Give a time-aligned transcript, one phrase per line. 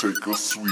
[0.00, 0.66] take a swig.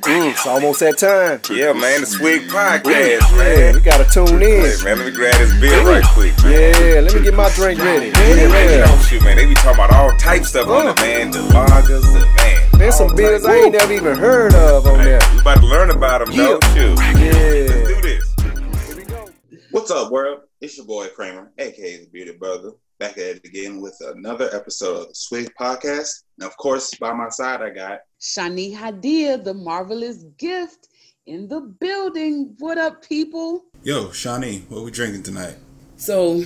[0.00, 1.40] Mm, it's almost that time.
[1.54, 3.74] Yeah, man, the Swig Podcast, Yeah, man.
[3.74, 4.64] we gotta tune in.
[4.64, 6.72] Hey, man, let me grab this beer right quick, man.
[6.72, 8.06] Yeah, let me get my drink ready.
[8.06, 8.86] Yeah, man, you Yeah.
[8.86, 11.30] know, shoot, man, they be talking about all types stuff on it, man.
[11.30, 12.60] The lagers, the man.
[12.78, 15.20] There's some beers I ain't never even heard of on Hey, there.
[15.34, 16.58] We about to learn about them, though.
[16.74, 16.96] Shoot.
[16.96, 17.84] Let's Yeah.
[17.86, 18.34] do this.
[18.40, 19.28] Here we go.
[19.72, 20.40] What's up, world?
[20.62, 24.96] It's your boy Kramer, aka the Beerded Brotha, back at it again with another episode
[25.02, 26.08] of the Swig Podcast.
[26.38, 30.88] And of course, by my side, I got Shani Hadia, the marvelous gift
[31.26, 32.54] in the building.
[32.58, 33.64] What up, people?
[33.82, 35.56] Yo, Shani, what we drinking tonight?
[35.96, 36.44] So,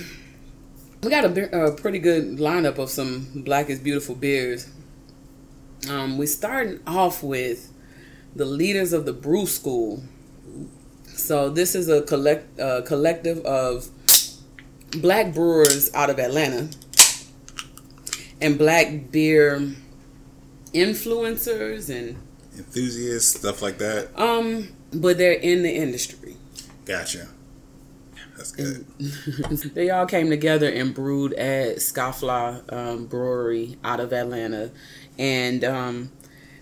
[1.01, 4.69] we got a, a pretty good lineup of some Black is Beautiful beers.
[5.89, 7.73] Um, we starting off with
[8.35, 10.03] the leaders of the Brew School.
[11.07, 13.89] So, this is a collect uh, collective of
[15.01, 16.69] black brewers out of Atlanta
[18.41, 19.75] and black beer
[20.73, 22.17] influencers and
[22.57, 24.09] Enthusiasts, stuff like that.
[24.19, 26.35] um but they're in the industry
[26.89, 27.27] Gotcha.
[28.35, 28.83] That's good.
[29.75, 34.71] they all came together and brewed at Scofflaw um, Brewery out of Atlanta,
[35.19, 36.11] and um,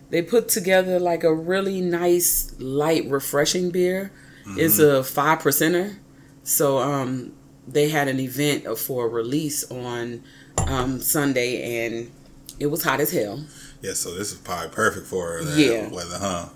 [0.09, 4.12] they put together like a really nice, light, refreshing beer.
[4.58, 5.98] It's a five percenter,
[6.44, 7.31] so um,
[7.68, 10.24] they had an event for a release on
[10.58, 12.12] um, Sunday, and
[12.59, 13.46] it was hot as hell.
[13.81, 15.89] Yeah, so this is probably perfect for that Yeah.
[15.89, 16.50] weather, huh?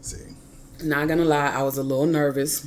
[0.00, 0.16] see.
[0.82, 2.66] Not gonna lie, I was a little nervous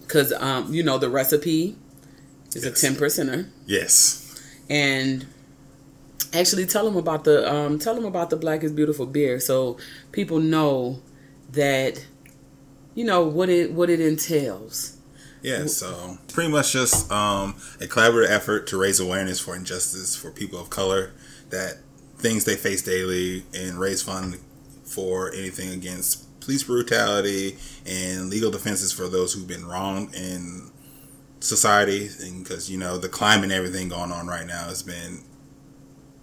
[0.00, 1.76] because um, you know the recipe
[2.54, 2.82] is Yes.
[2.82, 3.48] a ten percenter.
[3.66, 4.18] Yes.
[4.70, 5.26] and
[6.32, 9.76] actually tell them about the um, tell them about the Black is Beautiful beer, so
[10.12, 11.00] people know
[11.52, 12.04] that
[12.94, 14.96] you know what it what it entails.
[15.42, 20.30] Yeah, so pretty much just um, a collaborative effort to raise awareness for injustice for
[20.30, 21.12] people of color,
[21.50, 21.78] that
[22.22, 24.38] things they face daily, and raise funds
[24.84, 27.56] for anything against police brutality
[27.86, 30.70] and legal defenses for those who've been wronged in
[31.40, 32.08] society.
[32.20, 35.20] And because, you know, the climate and everything going on right now has been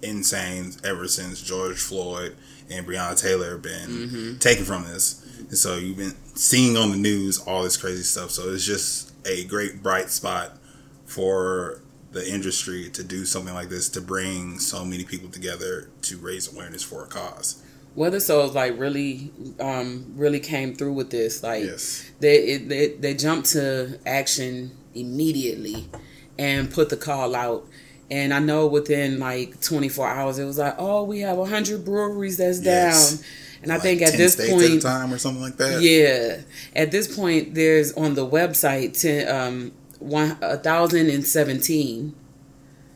[0.01, 2.35] insane ever since George Floyd
[2.69, 4.37] and Breonna Taylor have been mm-hmm.
[4.37, 5.25] taken from this.
[5.39, 8.31] And so you've been seeing on the news all this crazy stuff.
[8.31, 10.57] So it's just a great bright spot
[11.05, 11.81] for
[12.11, 16.51] the industry to do something like this to bring so many people together to raise
[16.51, 17.61] awareness for a cause.
[17.95, 21.43] Weathered Souls like really um, really came through with this.
[21.43, 22.09] Like Yes.
[22.19, 25.89] they, it, they they jumped to action immediately
[26.37, 27.65] and put the call out.
[28.11, 32.37] And I know within like 24 hours, it was like, oh, we have 100 breweries
[32.37, 33.11] that's Yes.
[33.17, 33.25] down.
[33.61, 35.81] And I think at 10 this point, at time or something like that.
[35.81, 36.41] Yeah.
[36.75, 42.15] At this point, there's on the website to um one a thousand and seventeen.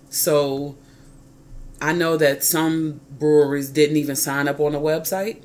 [0.09, 0.75] So
[1.81, 5.41] I know that some breweries didn't even sign up on the website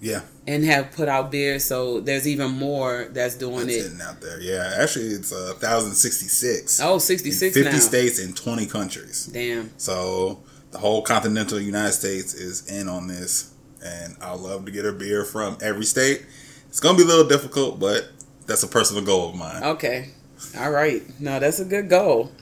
[0.00, 0.20] Yeah.
[0.46, 1.58] and have put out beer.
[1.58, 3.82] So there's even more that's doing It's it.
[3.84, 4.40] sitting out there.
[4.40, 4.74] Yeah.
[4.78, 6.80] Actually, it's uh, 1,066.
[6.80, 7.78] Oh, in 66 50 now.
[7.78, 9.26] states and 20 countries.
[9.32, 9.70] Damn.
[9.78, 13.52] So the whole continental United States is in on this,
[13.84, 16.24] and I'd love to get a beer from every state.
[16.68, 18.10] It's gonna be a little difficult, but
[18.46, 19.64] that's a personal goal of mine.
[19.64, 20.10] Okay.
[20.58, 21.02] All right.
[21.20, 22.32] No, that's a good goal.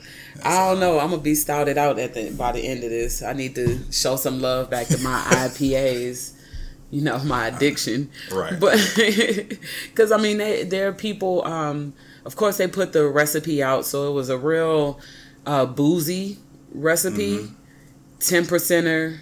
[0.43, 0.99] I don't know.
[0.99, 3.21] I'm gonna be stouted out at the by the end of this.
[3.21, 6.33] I need to show some love back to my IPAs.
[6.91, 8.59] You know my addiction, Right.
[8.59, 11.45] But because I mean, they, there are people.
[11.45, 11.93] Um,
[12.25, 14.99] of course, they put the recipe out, so it was a real
[15.45, 16.39] uh, boozy
[16.71, 17.47] recipe,
[18.19, 19.19] 10 percenter,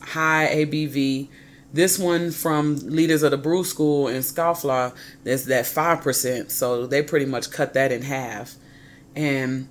[0.00, 1.28] high ABV.
[1.72, 6.50] This one from Leaders of the Brew School in Scofflaw, there's that five percent.
[6.50, 8.54] So they pretty much cut that in half,
[9.14, 9.68] and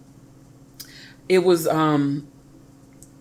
[1.27, 2.27] it was um,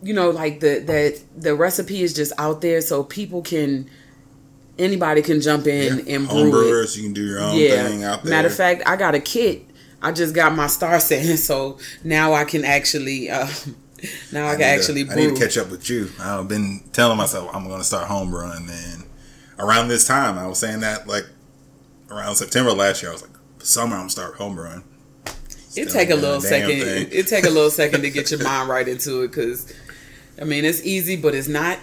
[0.02, 3.88] you know, like the that the recipe is just out there, so people can
[4.78, 6.70] anybody can jump in and Home brew it.
[6.70, 8.30] brewers, you can do your own thing out there.
[8.30, 9.64] Matter of fact, I got a kit.
[10.02, 13.48] I just got my star setting, so now I can actually, uh,
[14.32, 16.10] now I, can need to- actually I need to catch up with you.
[16.20, 19.04] I've been telling myself I'm gonna start homebrewing, and then
[19.58, 21.24] around this time, I was saying that like
[22.10, 24.82] around September last year, I was like, summer I'm gonna start homebrewing.
[25.76, 27.12] It take a little done a damn second.
[27.12, 29.72] It take a little second to get your mind right into it, because
[30.40, 31.78] I mean it's easy, but it's not.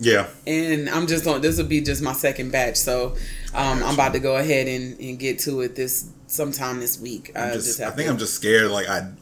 [0.00, 1.40] Yeah, And I'm just on.
[1.40, 3.14] This will be just my second batch, so
[3.54, 7.30] um, I'm about to go ahead and, and get to it this sometime this week.
[7.36, 8.12] I I'm just, just, have I think to.
[8.12, 8.72] I'm just scared.
[8.72, 9.12] Like I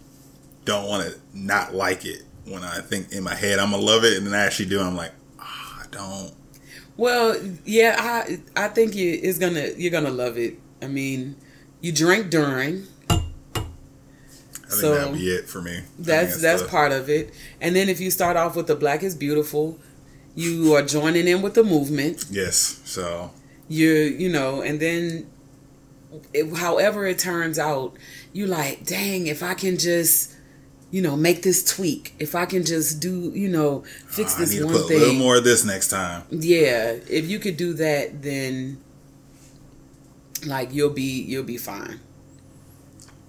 [0.65, 4.05] don't want to not like it when I think in my head I'm gonna love
[4.05, 4.81] it, and then I actually do.
[4.81, 6.33] I'm like, oh, I don't.
[6.97, 10.59] Well, yeah, I I think you is gonna you're gonna love it.
[10.81, 11.37] I mean,
[11.81, 12.87] you drink during.
[13.11, 15.79] I think So, that'd be it for me.
[15.79, 17.33] I That's that's the- part of it.
[17.61, 19.79] And then if you start off with the black is beautiful,
[20.35, 22.25] You are joining in with the movement.
[22.31, 22.81] Yes.
[22.85, 23.33] So
[23.69, 25.27] You you know, and then
[26.33, 27.97] it, however it turns out,
[28.33, 30.32] you like, dang, if I can just
[30.93, 32.15] you know, make this tweak.
[32.19, 34.91] If I can just do, you know, fix ah, I this need to one put
[34.91, 36.23] a little more of this next time.
[36.31, 38.79] Yeah, if you could do that, then
[40.47, 41.99] like you'll be you'll be fine.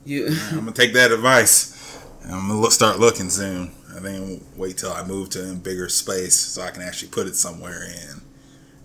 [0.05, 1.97] You I'm gonna take that advice.
[2.25, 3.71] I'm gonna look, start looking soon.
[3.95, 7.09] I think I'll wait till I move to a bigger space so I can actually
[7.09, 8.21] put it somewhere and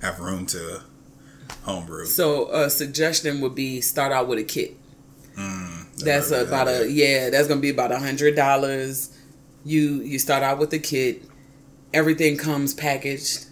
[0.02, 0.82] have room to
[1.62, 2.04] homebrew.
[2.04, 4.76] so a suggestion would be start out with a kit.
[5.34, 5.77] Hmm.
[6.04, 7.30] That's about a yeah.
[7.30, 9.10] That's gonna be about a hundred dollars.
[9.64, 11.22] You you start out with the kit.
[11.92, 13.46] Everything comes packaged,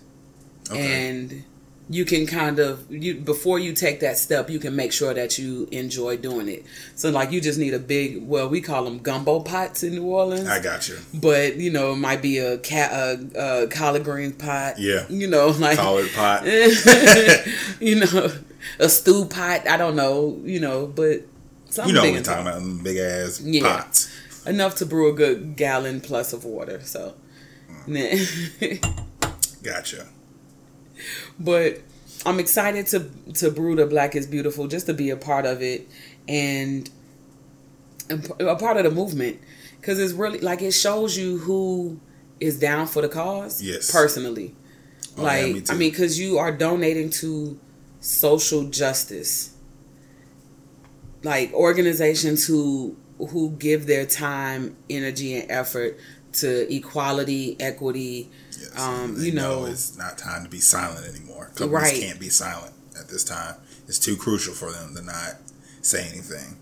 [0.71, 1.09] Okay.
[1.11, 1.45] and
[1.89, 5.39] you can kind of you before you take that step, you can make sure that
[5.39, 6.65] you enjoy doing it.
[6.97, 10.05] So like you just need a big well, we call them gumbo pots in New
[10.05, 10.49] Orleans.
[10.49, 10.97] I got you.
[11.15, 15.07] but you know it might be a cat a, a collard green pot Yeah.
[15.09, 16.45] you know like Collard pot.
[17.81, 18.33] you know
[18.81, 21.23] a stew pot i don't know you know but
[21.85, 23.63] You know what we're talking about, them big ass Yeah.
[23.83, 24.09] pots.
[24.47, 27.15] enough to brew a good gallon plus of water so
[27.87, 28.81] mm.
[29.63, 30.07] Gotcha.
[31.41, 31.81] but
[32.25, 35.63] i'm excited to to brew the black is beautiful just to be a part of
[35.63, 35.89] it
[36.29, 36.89] and
[38.41, 39.41] a part of the movement
[39.81, 41.99] because it's really like it shows you who
[42.39, 43.91] is down for the cause Yes.
[43.91, 44.55] personally
[45.19, 47.59] Oh, yeah, me like i mean because you are donating to
[48.01, 49.56] social justice
[51.27, 52.97] like organizations who
[53.31, 55.99] who give their time energy and effort
[56.33, 58.73] to equality equity Yes.
[58.79, 61.51] Um, you know- it's not time to be silent anymore.
[61.55, 62.01] Companies Right.
[62.01, 63.55] can't be silent at this time.
[63.89, 65.33] It's too crucial for them to not
[65.83, 66.57] say anything.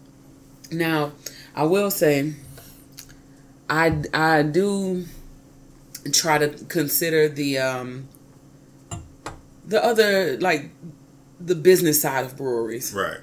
[0.72, 1.12] Now,
[1.54, 2.34] I will say,
[3.70, 5.04] I I do
[6.12, 8.08] try to consider the um
[9.66, 10.70] the other like
[11.40, 12.92] the business side of breweries.
[12.92, 13.20] Right.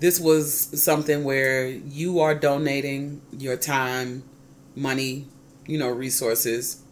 [0.00, 4.24] This was something where you are donating your time,
[4.74, 5.26] money,
[5.66, 6.82] you know, resources.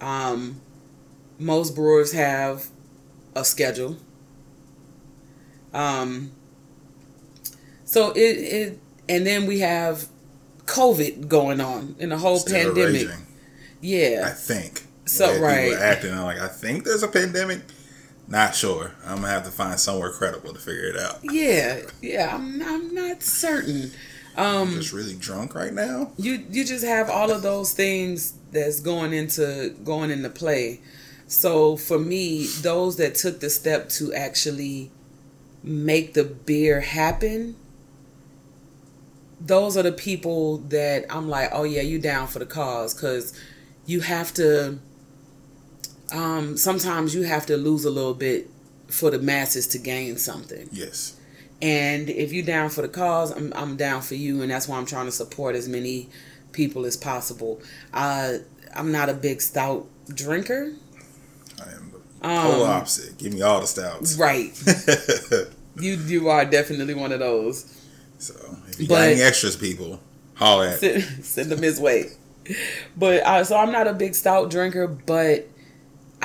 [0.00, 0.60] Um,
[1.38, 2.68] most brewers have
[3.34, 3.96] a schedule.
[5.72, 6.30] Um,
[7.84, 8.78] so it it
[9.08, 10.08] and then we have
[10.66, 13.08] COVID going on in the whole Still pandemic.
[13.08, 13.26] raging,
[14.26, 14.86] I think.
[15.06, 15.72] So, right.
[15.72, 17.60] Acting like, I think there's a pandemic.
[18.26, 18.92] Not sure.
[19.04, 21.20] I'm gonna have to find somewhere credible to figure it out.
[21.22, 21.80] Yeah.
[22.00, 22.34] Yeah.
[22.34, 23.90] I'm I'm not certain.
[24.36, 26.12] Um I'm just really drunk right now.
[26.16, 30.80] you you just have all of those things that's going into going into play
[31.26, 34.90] so for me those that took the step to actually
[35.62, 37.56] make the beer happen
[39.40, 43.38] those are the people that i'm like oh yeah you down for the cause because
[43.86, 44.78] you have to
[46.14, 48.48] um sometimes you have to lose a little bit
[48.88, 51.16] for the masses to gain something Yes.
[51.60, 54.76] and if you're down for the cause, I'm, I'm down for you, and that's why
[54.78, 56.08] I'm trying to support as many
[56.52, 57.60] people as possible.
[57.92, 58.34] Uh,
[58.74, 60.72] I'm not a big stout drinker,
[61.64, 63.16] I am the polar Um, opposite.
[63.18, 64.16] Give me all the stouts.
[64.16, 64.52] right?
[65.80, 67.64] you you are definitely one of those.
[68.18, 68.34] so
[68.68, 70.00] if you But- got any extras, people,
[70.34, 70.80] holler at.
[70.84, 72.10] Send, send them his way.
[72.96, 75.48] But uh, so I'm not a big stout drinker, but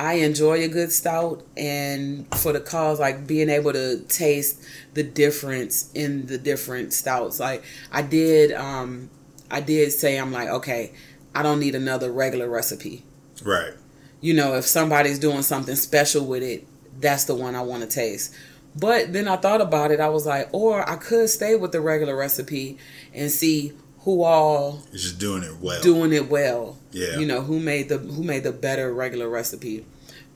[0.00, 5.02] I enjoy a good stout, and for the cause, like being able to taste the
[5.02, 7.38] difference in the different stouts.
[7.38, 9.10] Like I did, um,
[9.50, 10.94] I did say I'm like, okay,
[11.34, 13.04] I don't need another regular recipe.
[13.44, 13.74] Right.
[14.22, 16.66] You know, if somebody's doing something special with it,
[16.98, 18.34] that's the one I want to taste.
[18.74, 20.00] But then I thought about it.
[20.00, 22.78] I was like, or I could stay with the regular recipe
[23.12, 25.80] and see who all It's just doing it well.
[25.82, 26.78] doing it well.
[26.92, 27.18] Yeah.
[27.18, 29.84] You know, who made the who made the better regular recipe.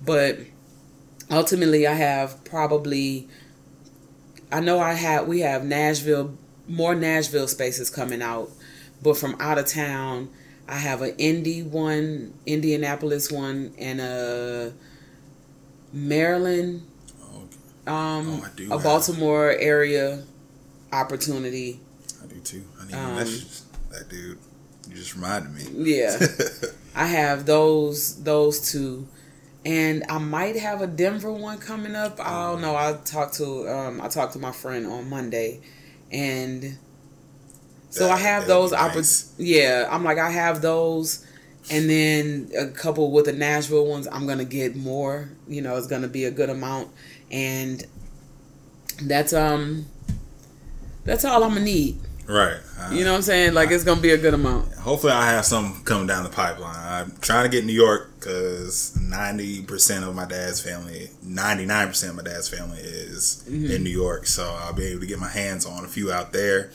[0.05, 0.39] But
[1.31, 3.29] ultimately I have probably
[4.53, 6.37] I know I have we have Nashville
[6.69, 8.51] more Nashville spaces coming out,
[9.03, 10.29] but from out of town
[10.69, 14.73] I have an Indy one, Indianapolis one, and a
[15.93, 16.83] Maryland,
[17.23, 17.57] Okay.
[17.87, 20.25] um, Oh, I do a Baltimore area
[20.93, 21.81] opportunity.
[22.25, 22.65] I do too.
[22.81, 23.47] I need Um, message
[23.91, 24.39] that dude.
[24.89, 25.91] You just reminded me.
[25.93, 26.19] Yeah.
[26.95, 29.07] I have those those two,
[29.65, 32.21] and I might have a Denver one coming up.
[32.21, 32.77] I don't know.
[32.77, 35.61] I talked to um I talked to my friend on Monday,
[36.13, 36.79] and
[37.91, 39.33] so I have those oppor- nice.
[39.39, 41.25] Yeah, I'm like I have those,
[41.71, 44.07] and then a couple with the Nashville ones.
[44.11, 45.31] I'm gonna get more.
[45.49, 46.91] You know, it's gonna be a good amount,
[47.31, 47.85] and
[49.03, 49.87] that's um
[51.05, 51.99] that's all I'm gonna need.
[52.27, 52.59] Right.
[52.91, 53.55] You know what I'm saying?
[53.55, 54.73] Like it's gonna be a good amount.
[54.75, 56.77] Hopefully, I have some coming down the pipeline.
[56.77, 61.89] I'm trying to get New York because ninety percent of my dad's family, ninety nine
[61.89, 63.71] percent of my dad's family is mm-hmm.
[63.71, 64.27] in New York.
[64.27, 66.71] So I'll be able to get my hands on a few out there.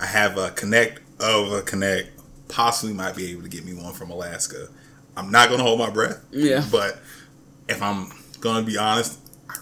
[0.00, 2.10] I have a connect of a connect.
[2.48, 4.68] Possibly might be able to get me one from Alaska.
[5.16, 6.24] I'm not gonna hold my breath.
[6.30, 6.64] Yeah.
[6.70, 6.98] But
[7.68, 9.18] if I'm gonna be honest,
[9.50, 9.56] I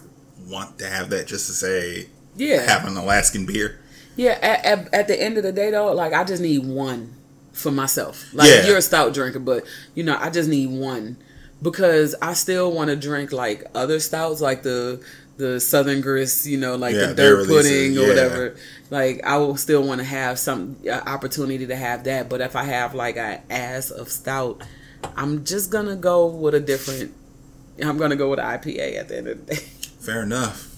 [0.48, 2.06] want to have that just to say
[2.36, 2.60] Yeah.
[2.60, 3.80] have an Alaskan beer.
[4.16, 7.12] Yeah, at, at, at the end of the day, though, like I just need one
[7.52, 8.32] for myself.
[8.34, 8.66] Like Yeah.
[8.66, 11.16] you're a stout drinker, but you know, I just need one
[11.62, 15.00] because I still want to drink like other stouts, like the
[15.38, 18.08] the Southern Grist, you know, like Yeah, the dirt pudding or yeah.
[18.08, 18.56] whatever.
[18.90, 22.56] Like I will still want to have some uh, opportunity to have that, but if
[22.56, 24.62] I have like a ass of stout,
[25.14, 27.12] I'm just gonna go with a different.
[27.82, 29.60] I'm gonna go with IPA at the end of the day.
[30.00, 30.72] Fair enough.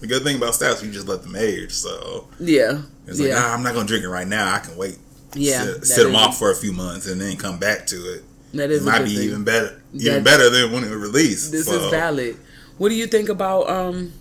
[0.00, 1.72] The good thing about stouts, you just let them age.
[1.72, 4.54] So yeah, it's like, yeah, nah, I'm not gonna drink it right now.
[4.54, 4.98] I can wait.
[5.34, 5.64] yeah.
[5.64, 8.24] sit, sit them off for a few months and then come back to it.
[8.54, 9.28] That is It might be thing.
[9.28, 11.52] even better, even better than when it was released.
[11.52, 12.36] This So, is valid.
[12.78, 14.12] What do you think about um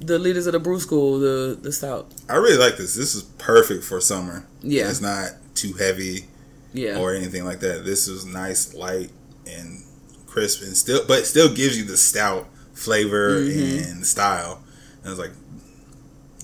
[0.00, 2.10] the leaders of the brew school, the the stout?
[2.28, 2.94] I really like this.
[2.94, 4.44] This is perfect for summer.
[4.62, 4.88] Yeah.
[4.90, 6.26] it's not too heavy
[6.72, 6.98] Yeah.
[6.98, 7.84] or anything like that.
[7.84, 9.10] This is nice, light,
[9.46, 9.84] and
[10.26, 13.90] crisp, and still, but still gives you the stout flavor Mm-hmm.
[13.92, 14.62] and style.
[15.08, 15.36] And was like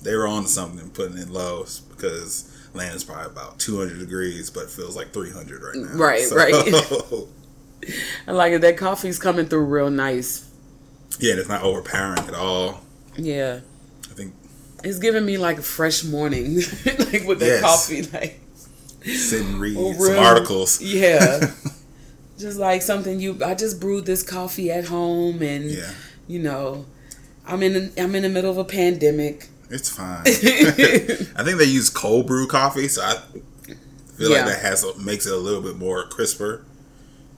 [0.03, 4.49] they were on to something putting it low because land is probably about 200 degrees,
[4.49, 5.97] but feels like 300 right now.
[5.97, 6.53] Right, right.
[8.27, 8.61] I like it.
[8.61, 10.49] That coffee's coming through real nice.
[11.19, 12.81] yeah, and it's not overpowering at all.
[13.17, 13.61] Yeah.
[14.09, 14.33] I think
[14.83, 16.55] It's giving me like a fresh morning,
[16.85, 17.61] like with the Yes.
[17.61, 18.39] coffee, like
[19.03, 20.81] sit and read Oh, some articles.
[20.81, 21.51] yeah,
[22.39, 23.39] just like something you.
[23.43, 25.91] I just brewed this coffee at home, and Yeah,
[26.27, 26.85] you know,
[27.47, 27.91] I'm in.
[27.97, 29.47] I'm in the middle of a pandemic.
[29.69, 30.21] it's fine.
[30.25, 33.15] I think they use cold brew coffee, so I
[34.17, 34.37] feel Yeah.
[34.37, 36.63] like that has a, makes it a little bit more crisper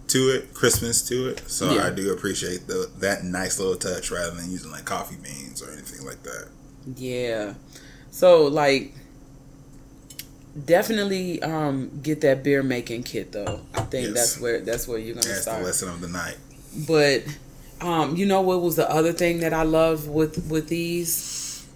[0.09, 1.41] to it, crispness to it.
[1.47, 1.87] So Yeah.
[1.87, 5.71] I do appreciate the that nice little touch rather than using like coffee beans or
[5.71, 6.47] anything like that.
[6.95, 7.53] Yeah.
[8.11, 8.93] So like
[10.65, 13.61] definitely um get that beer making kit though.
[13.73, 14.13] I think Yes.
[14.15, 15.63] that's where that's where you're gonna That's the start.
[15.63, 16.37] lesson of the night.
[16.87, 17.23] But
[17.81, 21.67] um you know what was the other thing that I love with with these?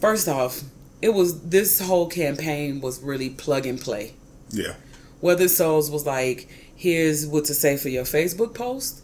[0.00, 0.62] First off,
[1.02, 4.14] it was this whole campaign was really plug and play.
[4.50, 4.74] Yeah,
[5.20, 9.02] Weathered Souls was like, here's what to say for your Facebook post.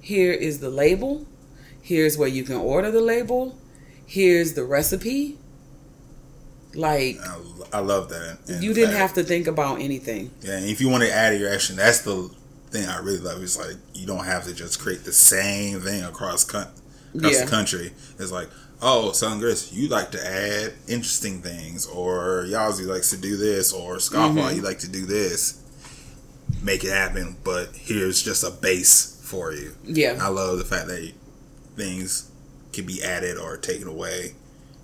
[0.00, 1.26] Here is the label.
[1.82, 3.58] Here's where you can order the label.
[4.06, 5.38] Here's the recipe.
[6.74, 7.38] Like I,
[7.74, 8.38] I love that.
[8.60, 10.30] You didn't have to think about anything.
[10.40, 12.30] Yeah, and if you want to add your action, that's the
[12.70, 13.42] thing I really love.
[13.42, 16.68] Is like you don't have to just create the same thing across con-
[17.14, 17.44] across Yeah.
[17.44, 17.92] the country.
[18.18, 18.48] It's like,
[18.82, 23.72] oh, Southern Grist, you like to add interesting things, or Yazzie likes to do this,
[23.72, 24.56] or Scofflaw, Mm-hmm.
[24.56, 25.58] you like to do this.
[26.62, 29.74] Make it happen, but here's just a base for you.
[29.84, 30.18] Yeah.
[30.20, 31.12] I love the fact that
[31.76, 32.30] things
[32.72, 34.34] can be added or taken away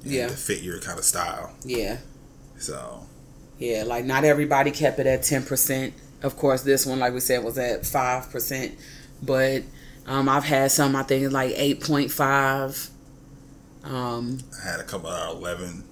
[0.05, 0.29] Yeah.
[0.29, 1.53] to fit your kind of style.
[1.65, 1.99] Yeah.
[2.59, 3.07] So
[3.59, 3.83] Yeah.
[3.85, 5.93] Like not everybody kept it at ten percent.
[6.27, 8.77] Of course, this one, like we said, was at five percent.
[9.23, 9.63] But
[10.07, 10.97] um, I've had some.
[10.97, 12.91] I think it's like eight point five.
[13.85, 15.85] Um, I had a couple of eleven.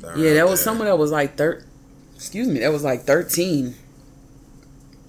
[0.00, 0.64] that are yeah, that was there.
[0.64, 1.64] someone that was like thir-
[2.16, 3.74] Excuse me, that was like thirteen.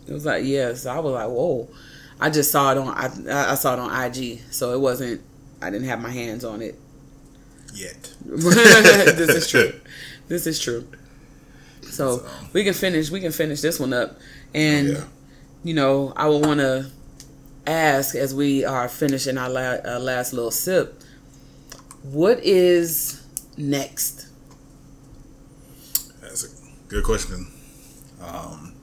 [0.07, 1.69] It was like yeah, so I was like, whoa.
[2.19, 5.21] I just saw it on I I saw it on IG, so it wasn't.
[5.61, 6.79] I didn't have my hands on it.
[7.73, 8.13] yet.
[8.25, 9.73] this is true.
[10.29, 10.87] This is true.
[11.93, 13.09] So, So- we can finish.
[13.09, 14.17] We can finish this one up,
[14.53, 15.03] and Yeah.
[15.63, 16.87] you know, I would want to
[17.65, 21.01] ask as we are finishing our la- uh, last little sip.
[22.03, 23.17] What is
[23.57, 24.25] next?
[26.21, 26.47] That's a
[26.89, 27.47] good question.
[28.21, 28.73] Um,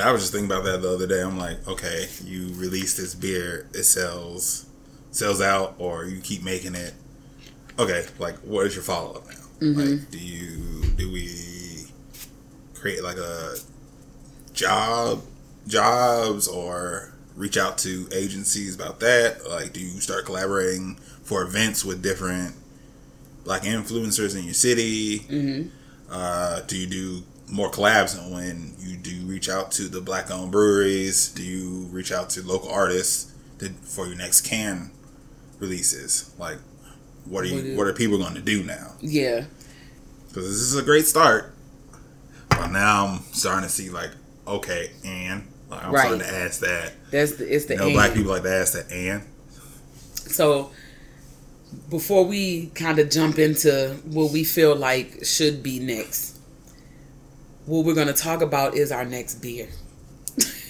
[0.00, 1.20] I was just thinking about that the other day.
[1.22, 4.64] I'm like, okay, you release this beer, it sells,
[5.10, 6.94] sells out, or you keep making it.
[7.78, 9.36] Okay, like, what is your follow up now?
[9.60, 11.22] Like, do you do we
[12.82, 13.54] create like a
[14.52, 15.22] job,
[15.66, 19.48] jobs, or reach out to agencies about that?
[19.48, 22.54] Like, do you start collaborating for events with different
[23.44, 25.20] like influencers in your city?
[25.20, 25.68] Mm-hmm.
[26.10, 30.30] Uh, do you do more collabs and when you do reach out to the black
[30.30, 31.28] owned breweries?
[31.28, 34.90] Do you reach out to local artists to, for your next can
[35.58, 36.34] releases?
[36.38, 36.58] Like,
[37.24, 37.54] what are you?
[37.54, 38.94] What is- what are people going to do now?
[39.00, 39.44] Yeah,
[40.28, 41.51] Because this is a great start,
[42.58, 44.10] but now I'm starting to see like,
[44.46, 46.02] okay, and like, I'm Right.
[46.06, 46.92] starting to ask that.
[47.10, 49.22] that's the it's the You know, black people like to ask that, and
[50.14, 50.70] So
[51.88, 56.38] before we kind of jump into what we feel like should be next,
[57.66, 59.68] what we're going to talk about is our next beer.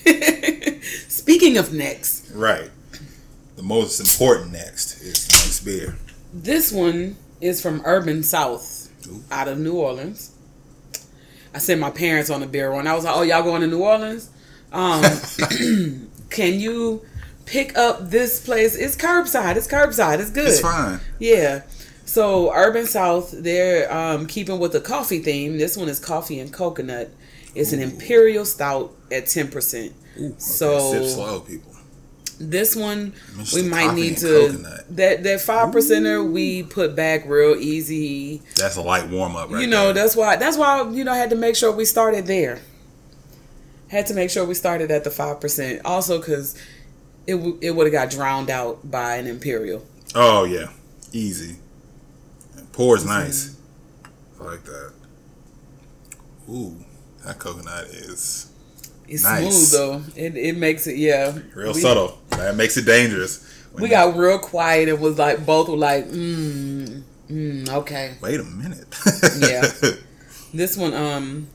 [1.09, 2.71] Speaking of next, Right.
[3.57, 5.97] The most important next is next beer.
[6.33, 9.23] this one is from Urban South Ooh.
[9.31, 10.32] out of New Orleans.
[11.55, 12.87] I sent my parents on a beer run.
[12.87, 14.31] I was like, "Oh, y'all going to New Orleans?
[14.73, 15.03] Um,
[16.31, 17.03] can you
[17.45, 18.75] pick up this place?
[18.75, 19.57] It's curbside.
[19.57, 20.19] It's curbside.
[20.21, 20.49] It's good.
[20.49, 21.01] It's fine.
[21.19, 21.63] Yeah.
[22.05, 25.59] So Urban South, they're um, keeping with the coffee theme.
[25.59, 27.11] This one is coffee and coconut.
[27.55, 29.93] It's an imperial stout at ten percent.
[30.17, 31.72] Okay, So- sip slow, people.
[32.51, 33.55] This one Mr.
[33.55, 34.97] we might Coffee need to coconut.
[34.97, 38.43] that that five percenter we put back real easy.
[38.57, 39.61] That's a light warm up, right?
[39.61, 39.95] you know there.
[39.95, 42.61] that's why that's why you know I had to make sure we started there.
[43.89, 45.83] Had to make sure we started at the five percent.
[45.85, 46.55] Also because
[47.27, 49.87] it w- it would have got drowned out by an imperial.
[50.15, 50.67] Oh yeah,
[51.13, 51.57] easy.
[52.73, 53.09] Pours Mm-hmm.
[53.13, 53.57] nice.
[54.41, 54.93] I like that.
[56.49, 56.77] Ooh,
[57.25, 58.51] that coconut is
[59.13, 59.69] It's Nice.
[59.69, 60.03] smooth though.
[60.17, 61.39] It it makes it yeah.
[61.55, 62.19] real we, subtle.
[62.31, 63.47] That makes it dangerous.
[63.75, 68.15] We got real quiet and was like both were like mm, mm okay.
[68.23, 68.87] Wait a minute.
[69.39, 69.69] Yeah.
[70.55, 71.49] This one, um,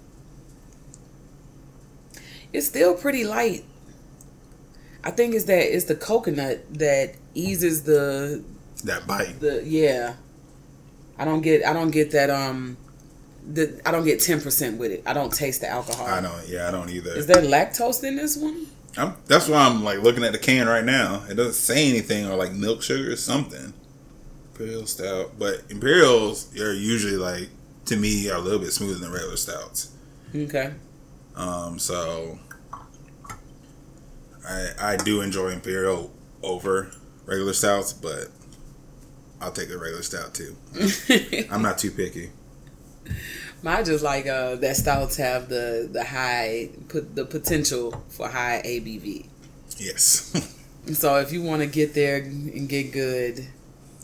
[2.51, 3.63] it's still pretty light.
[5.03, 8.43] I think it's that it's the coconut that eases the
[8.85, 9.39] that bite.
[9.39, 10.15] the yeah.
[11.19, 12.77] I don't get I don't get that um
[13.53, 15.03] the I don't get ten percent with it.
[15.05, 16.05] I don't taste the alcohol.
[16.05, 16.47] I don't.
[16.47, 17.15] Yeah, I don't either.
[17.15, 18.67] Is there lactose in this one?
[18.97, 21.23] I'm, that's why I'm like looking at the can right now.
[21.29, 23.73] It doesn't say anything or like milk sugar or something.
[24.51, 27.49] Imperial stout, but imperials are usually like
[27.85, 29.93] to me are a little bit smoother than regular stouts.
[30.35, 30.73] Okay.
[31.35, 32.39] Um, so
[34.47, 36.11] I I do enjoy imperial
[36.41, 36.91] over
[37.25, 38.29] regular stouts, but
[39.39, 40.55] I'll take a regular stout too.
[41.51, 42.31] I'm not too picky.
[43.65, 48.61] I just like uh that stouts have the the high put the potential for high
[48.65, 49.27] ABV.
[49.77, 50.53] Yes.
[50.93, 53.45] So if you want to get there and get good,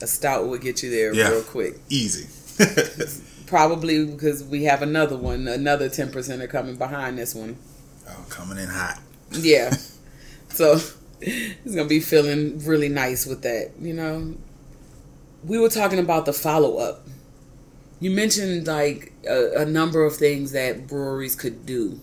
[0.01, 1.29] a stout will get you there Yeah.
[1.29, 1.75] real quick.
[1.87, 2.27] Easy.
[3.47, 7.55] Probably because we have another one, another ten percenter coming behind this one.
[8.09, 8.99] oh, coming in hot.
[9.31, 9.69] Yeah.
[10.49, 10.77] so
[11.21, 13.71] it's gonna be feeling really nice with that.
[13.79, 14.33] You know,
[15.45, 17.07] we were talking about the follow up.
[18.03, 21.99] You mentioned like a, a number of things that breweries could do.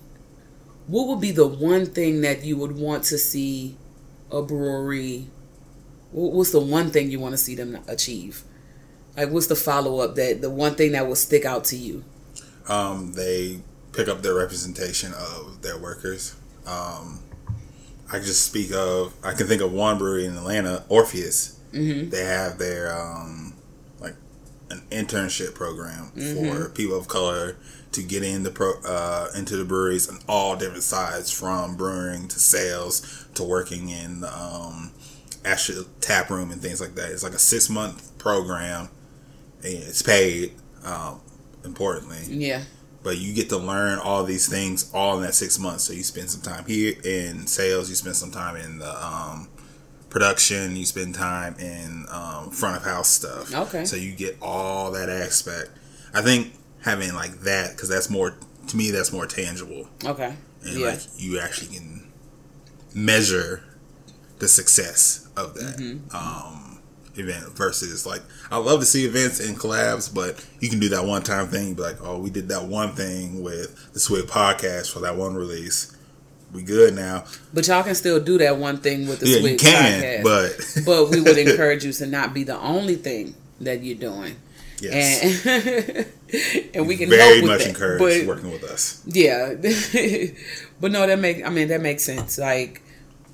[0.86, 3.76] What would be the one thing that you would want to see
[4.30, 5.28] a brewery?
[6.12, 8.42] What's the one thing you want to see them achieve?
[9.16, 12.04] Like, what's the follow up that the one thing that will stick out to you?
[12.70, 13.60] um, they
[13.92, 16.36] pick up their representation of their workers.
[16.66, 17.20] Um,
[18.12, 21.58] I just speak of I can think of one brewery in Atlanta, Orpheus.
[21.72, 22.10] Mm-hmm.
[22.10, 23.49] They have their um,
[24.70, 26.48] an internship program Mm-hmm.
[26.62, 27.56] for people of color
[27.92, 32.28] to get in the pro, uh, into the breweries and all different sides, from brewing
[32.28, 34.92] to sales to working in the um,
[35.44, 37.10] actual tap room and things like that.
[37.10, 38.88] It's like a six month program.
[39.62, 40.52] And it's paid.
[40.84, 41.20] Um,
[41.64, 42.62] importantly, Yeah.
[43.02, 45.84] but you get to learn all these things all in that six months.
[45.84, 49.48] So you spend some time here in sales, you spend some time in the um,
[50.10, 53.54] production, you spend time in um, front of house stuff.
[53.54, 53.84] Okay.
[53.84, 55.70] So you get all that aspect.
[56.12, 58.36] I think having like that because that's more
[58.68, 60.34] to me that's more tangible Okay.
[60.64, 60.88] and yeah.
[60.88, 62.10] like you actually can
[62.94, 63.62] measure
[64.38, 66.16] the success of that Mm-hmm.
[66.16, 66.80] um,
[67.16, 71.04] event versus like I love to see events and collabs, but you can do that
[71.04, 74.90] one time thing, be like, oh, we did that one thing with the Swig podcast
[74.92, 75.94] for that one release.
[76.52, 77.24] We good now.
[77.54, 80.22] But y'all can still do that one thing with the yeah, you can, podcast.
[80.24, 84.34] but but we would encourage you to not be the only thing that you're doing.
[84.80, 86.06] yes, And
[86.74, 87.68] and we can very help much that.
[87.68, 89.02] encourage But working with us.
[89.06, 89.54] yeah,
[90.80, 92.38] but no, that make I mean that makes sense.
[92.38, 92.82] Like,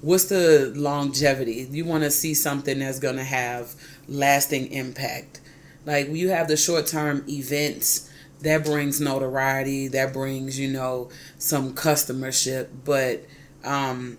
[0.02, 1.66] what's the longevity?
[1.70, 3.74] You want to see something that's gonna have
[4.08, 5.40] lasting impact.
[5.86, 11.74] Like you have the short term events that brings notoriety, that brings you know some
[11.74, 13.24] customership, but
[13.64, 14.18] um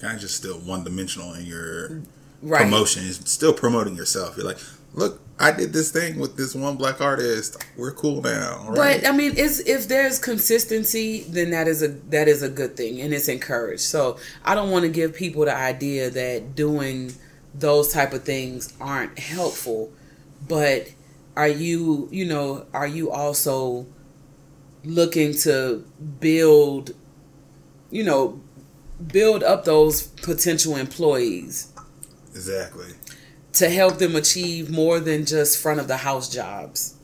[0.00, 2.02] Kind of just still one dimensional in your
[2.40, 2.62] right.
[2.62, 3.04] promotion.
[3.04, 4.36] It's still promoting yourself.
[4.36, 4.58] You're like,
[4.94, 7.56] look, I did this thing with this one black artist.
[7.76, 8.64] We're cool now.
[8.68, 9.00] right?
[9.02, 12.76] But I mean, it's, if there's consistency, then that is a that is a good
[12.76, 13.82] thing, and it's encouraged.
[13.82, 17.12] So I don't want to give people the idea that doing
[17.54, 19.92] those type of things aren't helpful.
[20.46, 20.88] But
[21.38, 23.86] are you, you know, are you also
[24.84, 25.84] looking to
[26.18, 26.96] build,
[27.90, 28.40] you know,
[29.12, 31.72] build up those potential employees
[32.34, 32.88] exactly.
[33.52, 36.96] to help them achieve more than just front of the house jobs.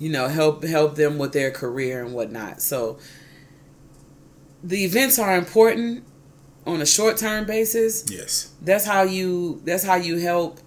[0.00, 2.60] You know, help help them with their career and whatnot.
[2.60, 2.98] So
[4.64, 6.02] the events are important
[6.66, 8.04] on a short term basis.
[8.10, 8.52] Yes.
[8.60, 9.62] That's how you.
[9.64, 10.58] That's how you help.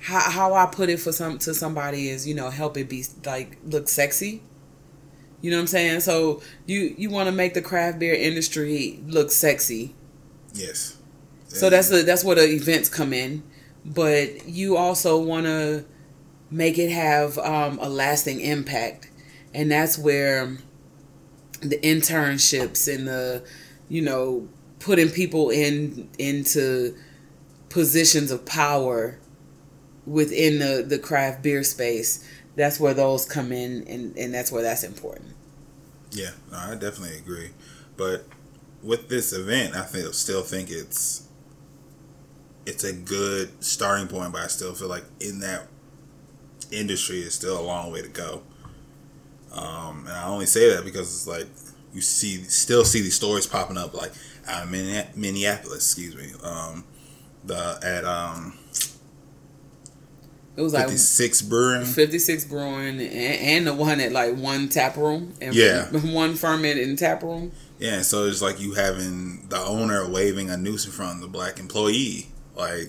[0.00, 3.04] How, how I put it for some to somebody is you know help it be
[3.24, 4.42] like look sexy.
[5.40, 6.00] You know what I'm saying?
[6.00, 9.94] So you you want to make the craft beer industry look sexy.
[10.52, 10.96] Yes.
[11.48, 13.42] So that's the that's where the events come in,
[13.84, 15.84] but you also want to
[16.50, 19.10] make it have um, a lasting impact,
[19.54, 20.58] and that's where
[21.60, 23.44] the internships and the
[23.88, 26.94] you know putting people in into
[27.68, 29.18] positions of power
[30.08, 32.26] within the the craft beer space.
[32.56, 35.34] That's where those come in, and and that's where that's important.
[36.10, 37.50] Yeah, no, I definitely agree.
[37.96, 38.24] But
[38.82, 41.28] with this event, I feel still think it's
[42.66, 45.68] it's a good starting point, but I still feel like in that
[46.70, 48.42] industry is still a long way to go.
[49.52, 51.46] Um, and I only say that because it's like
[51.92, 54.12] you see, still see these stories popping up, like
[54.46, 56.84] out of Minne- Minneapolis, excuse me, um,
[57.44, 58.58] the at um,
[60.58, 61.84] It was like 56 Brewing.
[61.84, 65.84] 56 brewing and, and the one at like one tap room and Yeah.
[66.12, 70.56] one ferment in tap room Yeah, so it's like you having the owner waving a
[70.56, 72.88] noose in front of the black employee, like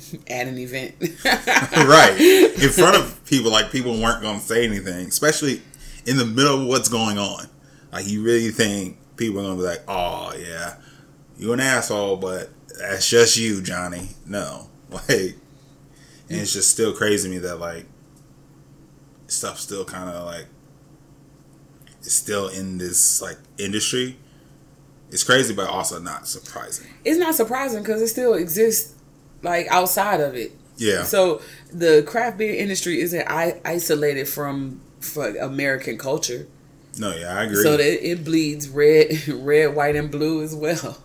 [0.26, 3.52] at an event right in front of people.
[3.52, 5.62] Like people weren't gonna say anything, especially
[6.06, 7.46] in the middle of what's going on.
[7.92, 10.76] Like you really think people are gonna be like, "Oh yeah,
[11.38, 14.08] you an asshole," but that's just you, Johnny.
[14.26, 15.36] No, like,
[16.30, 17.86] and it's just still crazy to me that like
[19.26, 20.46] stuff still kind of like
[22.02, 24.16] is still in this like industry.
[25.10, 26.86] It's crazy, but also not surprising.
[27.04, 28.94] it's not surprising because it still exists
[29.42, 31.40] like outside of it Yeah, so
[31.72, 36.46] the craft beer industry isn't I- isolated from for american culture
[36.98, 37.62] no, yeah, I agree.
[37.62, 40.98] so that it bleeds red red white and blue as well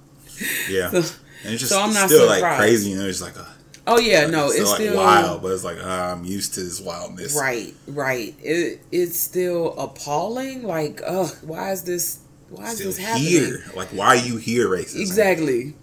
[0.69, 0.97] yeah, so,
[1.43, 2.59] and it's just so I'm not still like surprised.
[2.59, 2.89] crazy.
[2.89, 3.39] You know, it's like.
[3.39, 3.45] Uh,
[3.87, 6.53] oh yeah no it's it's still, still like wild, but it's like uh, I'm used
[6.55, 7.37] to this wildness.
[7.39, 8.35] Right, right.
[8.41, 10.63] It it's still appalling.
[10.63, 12.19] Like, ugh, why is this?
[12.49, 13.27] Why is Still this happening?
[13.27, 13.63] here.
[13.75, 14.99] Like, why are you here, racist?
[14.99, 15.73] Exactly.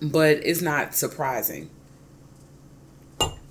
[0.00, 1.70] But it's not surprising.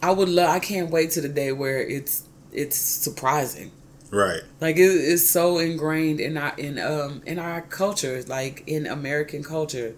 [0.01, 0.49] I would love.
[0.49, 3.71] I can't wait to the day where it's it's surprising.
[4.11, 4.41] Right.
[4.61, 9.43] Like it, it's so ingrained in our in um in our culture, like in American
[9.43, 9.95] culture,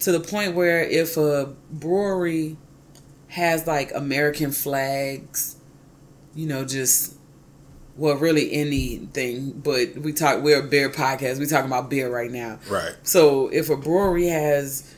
[0.00, 2.56] to the point where if a brewery
[3.32, 5.56] has like American flags,
[6.34, 7.14] you know, just
[7.96, 9.52] well, really anything.
[9.52, 10.42] But we talk.
[10.42, 11.38] We're a beer podcast.
[11.38, 12.58] We talking about beer right now.
[12.68, 12.94] Right.
[13.02, 14.94] So if a brewery has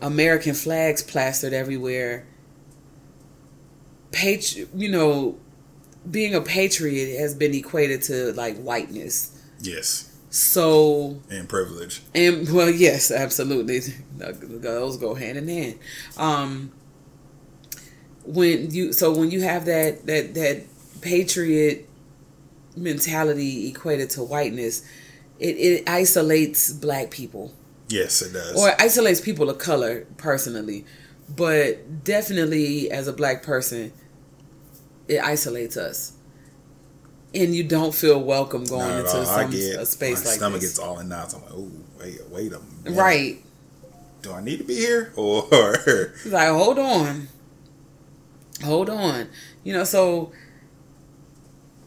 [0.00, 2.26] American flags plastered everywhere,
[4.12, 5.38] patri- you know,
[6.10, 9.32] being a patriot has been equated to like whiteness.
[9.60, 10.12] Yes.
[10.30, 12.02] So And privilege.
[12.14, 13.80] and well, yes, absolutely,
[14.18, 15.78] those go hand in hand.
[16.18, 16.72] Um,
[18.26, 20.62] when you so when you have that that that
[21.00, 21.88] patriot
[22.76, 24.82] mentality equated to whiteness,
[25.38, 27.52] it, it isolates black people
[27.88, 28.56] Yes, it does.
[28.60, 30.84] or it isolates people of color personally,
[31.34, 33.92] but definitely as a black person,
[35.08, 36.12] it isolates us.
[37.34, 40.60] And you don't feel welcome going Not into some get a space my like stomach
[40.60, 40.70] this.
[40.70, 41.34] gets all in knots.
[41.34, 42.98] I'm like, oh, wait, wait a minute.
[42.98, 43.42] right.
[44.22, 45.12] Do I need to be here?
[45.16, 47.28] Or It's like, hold on.
[48.64, 49.28] Hold on.
[49.64, 50.32] You know, so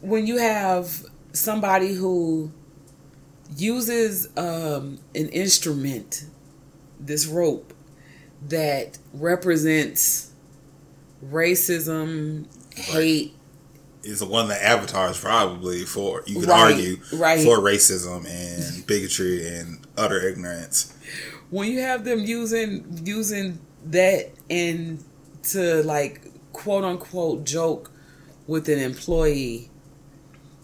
[0.00, 2.52] when you have somebody who
[3.56, 6.24] uses um, an instrument,
[6.98, 7.74] this rope,
[8.48, 10.30] that represents
[11.24, 13.34] racism, hate,
[14.02, 17.44] is the one that avatars probably for you can Right, argue right.
[17.44, 20.94] for racism and bigotry and utter ignorance.
[21.50, 25.04] when you have them using using that and
[25.42, 26.22] to like
[26.52, 27.90] quote unquote joke
[28.46, 29.70] with an employee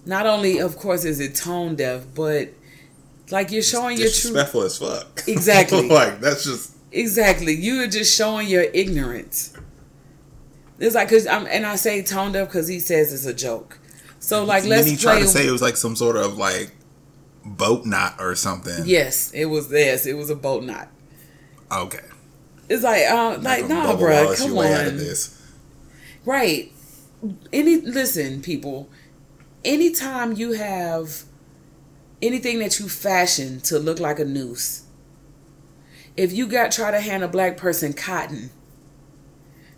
[0.04, 2.48] not only of course is it tone deaf but
[3.30, 5.22] like you're showing your true Disrespectful as fuck.
[5.26, 5.88] Exactly.
[6.00, 9.52] like that's just exactly you're just showing your ignorance
[10.78, 13.78] it's like cause I'm, and i say tone deaf because he says it's a joke
[14.18, 16.72] so like let's he try play to say it was like some sort of like
[17.44, 18.84] boat knot or something?
[18.86, 20.88] yes it was yes it was a boat knot
[21.70, 22.04] Okay.
[22.68, 25.45] it's like uh like nah Wallace come your way out of on this.
[26.26, 26.72] Right.
[27.52, 28.90] Any listen, people.
[29.64, 31.22] Anytime you have
[32.20, 34.84] anything that you fashion to look like a noose,
[36.16, 38.50] if you got try to hand a black person cotton,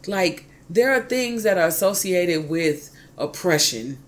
[0.07, 3.99] like there are things that are associated with oppression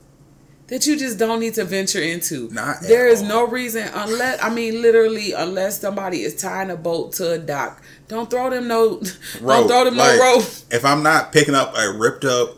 [0.70, 2.48] that you just don't need to venture into.
[2.50, 3.28] Not there is all.
[3.28, 7.82] no reason unless I mean literally unless somebody is tying a boat to a dock.
[8.08, 9.04] Don't throw them no rope.
[9.46, 10.44] don't throw them Like, no rope.
[10.70, 12.56] If I'm not picking up a ripped up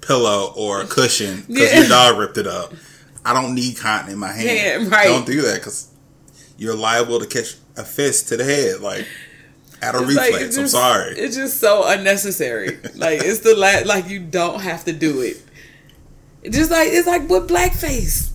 [0.00, 1.80] pillow or a cushion because Yeah.
[1.80, 2.72] your dog ripped it up,
[3.24, 4.84] I don't need cotton in my hand.
[4.84, 5.08] Yeah, right.
[5.08, 5.88] Don't do that because
[6.56, 9.06] you're liable to catch a fist to the head, like
[9.82, 10.56] at a It's like, reflex.
[10.56, 11.12] I'm sorry.
[11.18, 12.78] It's just so unnecessary.
[12.94, 15.42] like it's the la- like you don't have to do it.
[16.48, 18.30] Just like it's like with blackface.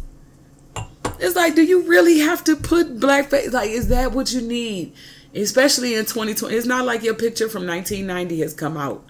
[1.19, 3.53] It's like, do you really have to put blackface?
[3.53, 4.93] Like, is that what you need?
[5.33, 6.53] Especially in 2020.
[6.55, 9.05] It's not like your picture from 1990 has come out.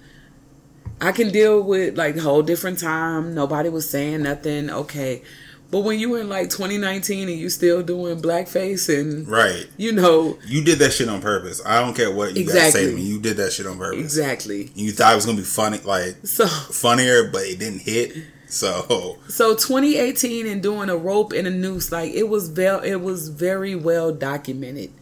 [1.01, 3.33] I can deal with like a whole different time.
[3.33, 4.69] Nobody was saying nothing.
[4.69, 5.23] Okay.
[5.71, 9.65] But when you were in like 2019 and you still doing blackface and Right.
[9.75, 11.61] you know You did that shit on purpose.
[11.65, 12.95] I don't care what you guys say to Exactly.
[12.95, 13.01] me.
[13.01, 13.99] You did that shit on purpose.
[13.99, 14.71] exactly.
[14.75, 18.15] You thought it was gonna be funny, like So funnier, but it didn't hit.
[18.53, 23.01] So So 2018 and doing a rope and a noose, like it was very, it
[23.01, 24.93] was very well documented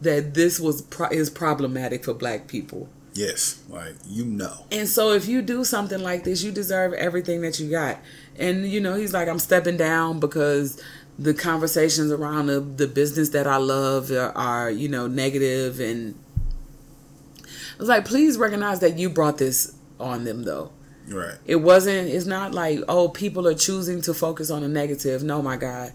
[0.00, 2.88] that this was pro- is problematic for Black people.
[3.12, 4.64] yes, like you know.
[4.72, 7.98] And so if you do something like this, you deserve everything that you got.
[8.38, 10.82] And you know, he's like, I'm stepping down because
[11.18, 16.18] the conversations around the, the business that I love are, are, you know, negative and
[17.44, 20.70] I was like, please recognize that you brought this on them though.
[21.08, 21.34] Right.
[21.46, 22.08] It wasn't.
[22.08, 25.22] It's not like oh, people are choosing to focus on the negative.
[25.22, 25.92] No, my God,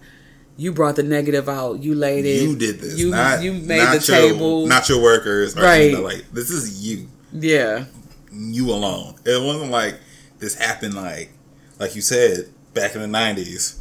[0.56, 1.82] you brought the negative out.
[1.82, 2.42] You laid it.
[2.42, 2.98] You did this.
[2.98, 4.66] You not, you made the your, table.
[4.66, 5.56] Not your workers.
[5.56, 5.94] Or Right.
[5.94, 6.02] right.
[6.02, 7.08] Like this is you.
[7.32, 7.86] yeah,
[8.32, 9.14] You alone.
[9.24, 9.96] It wasn't like
[10.38, 11.30] this happened like
[11.78, 13.80] like you said back in the nineties,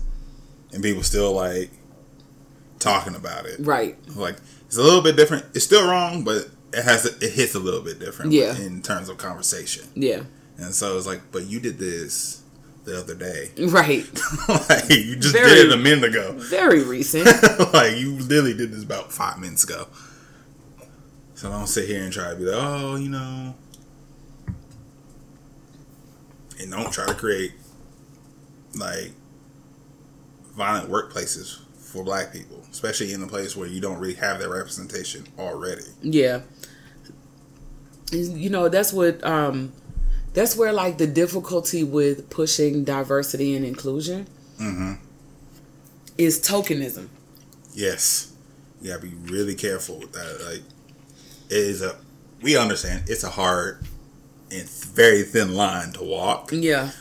[0.74, 1.70] and people still like
[2.80, 3.60] talking about it.
[3.60, 3.98] right.
[4.16, 5.46] Like it's a little bit different.
[5.54, 8.32] It's still wrong, but it has it hits a little bit different.
[8.32, 8.56] Yeah.
[8.58, 10.24] In terms of conversation, Yeah,
[10.60, 12.44] and so it's like, but you did this
[12.86, 13.52] the other day.
[13.68, 14.06] right.
[14.70, 16.34] like you just Very- did it a minute ago.
[16.38, 17.26] Very recent.
[17.74, 19.88] like you literally did this about five minutes ago.
[21.36, 23.56] So I don't sit here and try to be like, oh, you know,
[26.60, 27.54] and don't try to create
[28.76, 29.12] like
[30.56, 34.50] violent workplaces for black people, especially in a place where you don't really have that
[34.50, 35.86] representation already.
[36.02, 36.42] Yeah.
[38.12, 39.72] You know, that's what um
[40.34, 44.28] that's where like the difficulty with pushing diversity and inclusion
[44.60, 44.94] Mm-hmm.
[46.18, 47.08] is tokenism.
[47.74, 48.34] Yes,
[48.82, 50.46] you gotta be really careful with that.
[50.50, 50.64] Like,
[51.50, 51.96] it is a
[52.42, 53.84] we understand it's a hard
[54.52, 56.50] and very thin line to walk.
[56.52, 56.92] Yeah.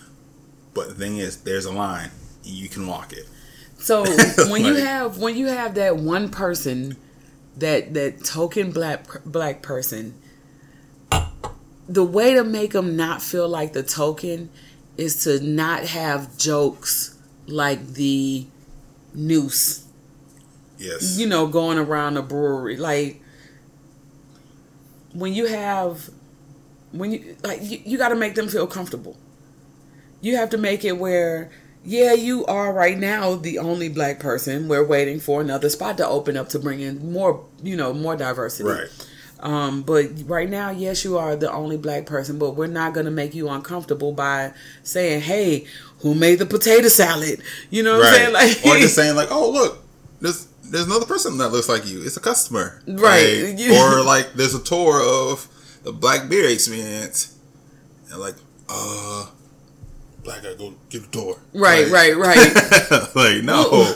[0.74, 2.10] But the thing is, there's a line,
[2.44, 3.26] and you can walk it.
[3.78, 4.04] So
[4.50, 6.96] when you have when you have that one person,
[7.56, 10.14] that that token black black person,
[11.88, 14.50] the way to make them not feel like the token
[14.96, 18.46] is to not have jokes like the
[19.14, 19.86] noose,
[20.78, 21.18] Yes.
[21.18, 22.76] you know, going around the brewery.
[22.76, 23.22] Like
[25.14, 26.10] when you have
[26.92, 29.16] when you like you, you got to make them feel comfortable.
[30.20, 31.50] You have to make it where
[31.84, 34.68] yeah, you are right now the only black person.
[34.68, 38.16] We're waiting for another spot to open up to bring in more, you know, more
[38.16, 38.68] diversity.
[38.68, 38.88] right.
[39.40, 43.10] Um, but right now, yes, you are the only black person, but we're not gonna
[43.12, 45.64] make you uncomfortable by saying, "Hey,
[46.00, 48.16] who made the potato salad?" You know what I'm Right.
[48.16, 48.32] saying?
[48.64, 49.84] Like, or just saying like, oh look,
[50.20, 52.02] there's there's another person that looks like you.
[52.02, 52.82] It's a customer.
[52.88, 53.54] Right.
[53.56, 55.46] Like, or like there's a tour of
[55.84, 57.34] the Black Beer experience,
[58.10, 58.34] and like,
[58.68, 59.26] uh,
[60.24, 61.38] black guy go get the tour.
[61.54, 63.14] right, Like- right, right.
[63.14, 63.94] like no,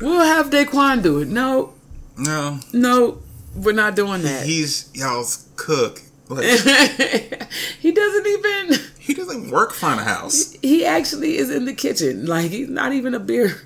[0.00, 1.28] we'll have Daquan do it.
[1.28, 1.74] No,
[2.18, 3.22] no, no,
[3.54, 4.46] we're not doing that.
[4.46, 6.00] he's y'all's cook.
[6.28, 6.44] Like
[7.80, 8.80] he doesn't even.
[8.98, 10.52] he doesn't work front of house.
[10.62, 12.26] He actually is in the kitchen.
[12.26, 13.62] Like he's not even a beer.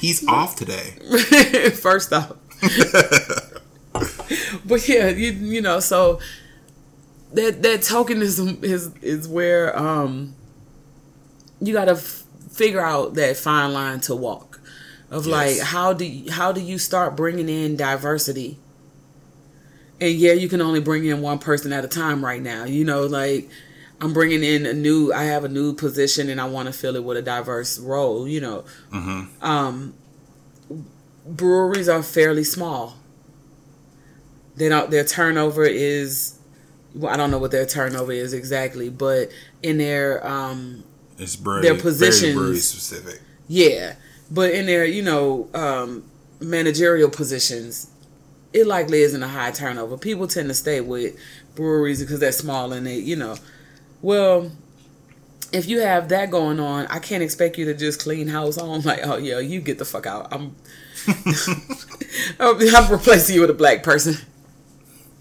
[0.00, 0.90] He's off today.
[1.70, 2.36] First off.
[4.64, 6.20] but yeah, you you know, so
[7.32, 10.34] that that tokenism is is where um
[11.60, 14.60] you got to f- figure out that fine line to walk
[15.10, 18.58] of like how do you, how do you start bringing in diversity?
[20.00, 22.64] And yeah, you can only bring in one person at a time right now.
[22.64, 23.48] You know, like
[24.00, 26.96] I'm bringing in a new I have a new position and I want to fill
[26.96, 28.64] it with a diverse role, you know.
[29.40, 29.94] Um
[31.26, 32.96] breweries are fairly small.
[34.56, 36.38] They don't their turnover is
[36.94, 39.30] well, I don't know what their turnover is exactly, but
[39.62, 40.84] in their um
[41.18, 42.34] It's brewery, Their very positions.
[42.34, 43.20] brewery specific.
[43.48, 43.94] yeah,
[44.30, 46.04] but in their you know um
[46.40, 47.88] managerial positions,
[48.56, 49.98] it likely isn't a high turnover.
[49.98, 51.14] People tend to stay with
[51.54, 53.36] breweries because they're small and they you know,
[54.00, 54.50] well,
[55.52, 58.80] if you have that going on, I can't expect you to just clean house on
[58.82, 60.32] like, oh yeah, you get the fuck out.
[60.32, 60.56] I'm
[62.40, 64.16] I'm replacing you with a black person.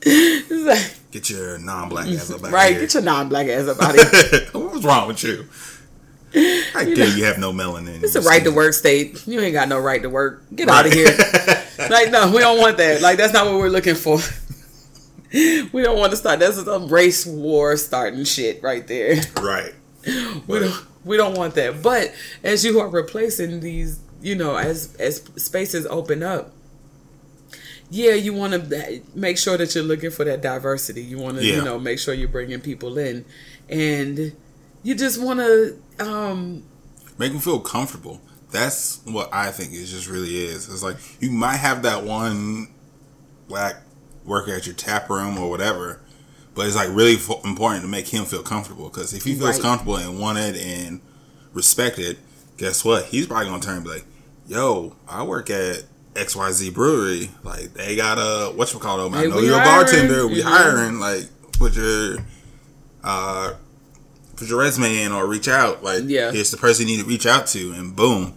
[0.08, 2.76] Like, Get your non-black ass up out right, here.
[2.76, 4.40] Right, get your non-black ass up out of here.
[4.54, 5.48] What's wrong with you?
[6.36, 8.04] I dare you have no melanin.
[8.04, 9.26] It's a right to work state.
[9.26, 10.44] You ain't got no right to work.
[10.54, 11.16] Get out of here.
[11.90, 13.02] like, no, we don't want that.
[13.02, 14.20] Like, that's not what we're looking for.
[15.34, 16.40] we don't want to start.
[16.40, 19.22] That's a race war starting shit right there.
[19.42, 19.74] Right.
[20.48, 20.86] We don't.
[21.04, 21.82] We don't want that.
[21.82, 26.52] But as you are replacing these, you know, as as spaces open up,
[27.90, 31.02] yeah, you want to make sure that you're looking for that diversity.
[31.04, 31.56] You want to, Yeah.
[31.58, 33.26] you know, make sure you're bringing people in,
[33.70, 34.34] and
[34.84, 35.78] you just want to.
[36.00, 36.64] um
[37.18, 38.22] Make them feel comfortable.
[38.56, 40.70] That's what I think it just really is.
[40.70, 42.70] It's like you might have that one
[43.48, 43.76] black
[44.24, 46.00] worker at your tap room or whatever,
[46.56, 49.56] but it's like really fo- important to make him feel comfortable because if he feels
[49.58, 49.62] Right.
[49.62, 51.02] comfortable and wanted and
[51.54, 52.18] respected,
[52.58, 53.06] guess what?
[53.06, 54.06] He's probably gonna turn and be like,
[54.48, 55.84] "Yo, I work at
[56.16, 57.30] XYZ Brewery.
[57.44, 59.14] Like they got a what you call them?
[59.14, 60.26] I know you're a bartender.
[60.28, 60.44] We Mhm.
[60.44, 61.00] hiring.
[61.00, 61.28] Like
[61.60, 62.18] put your
[63.04, 63.54] uh
[64.38, 65.84] put your resume in or reach out.
[65.84, 66.32] Like Yeah.
[66.32, 68.34] here's the person you need to reach out to, and boom,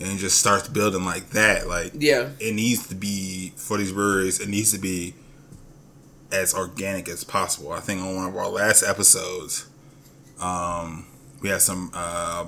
[0.00, 1.68] and just starts building like that.
[1.68, 4.40] Like Yeah, it needs to be for these breweries.
[4.40, 5.14] It needs to be
[6.30, 7.72] as organic as possible.
[7.72, 9.66] I think on one of our last episodes,
[10.40, 11.06] um,
[11.40, 12.46] we had some uh,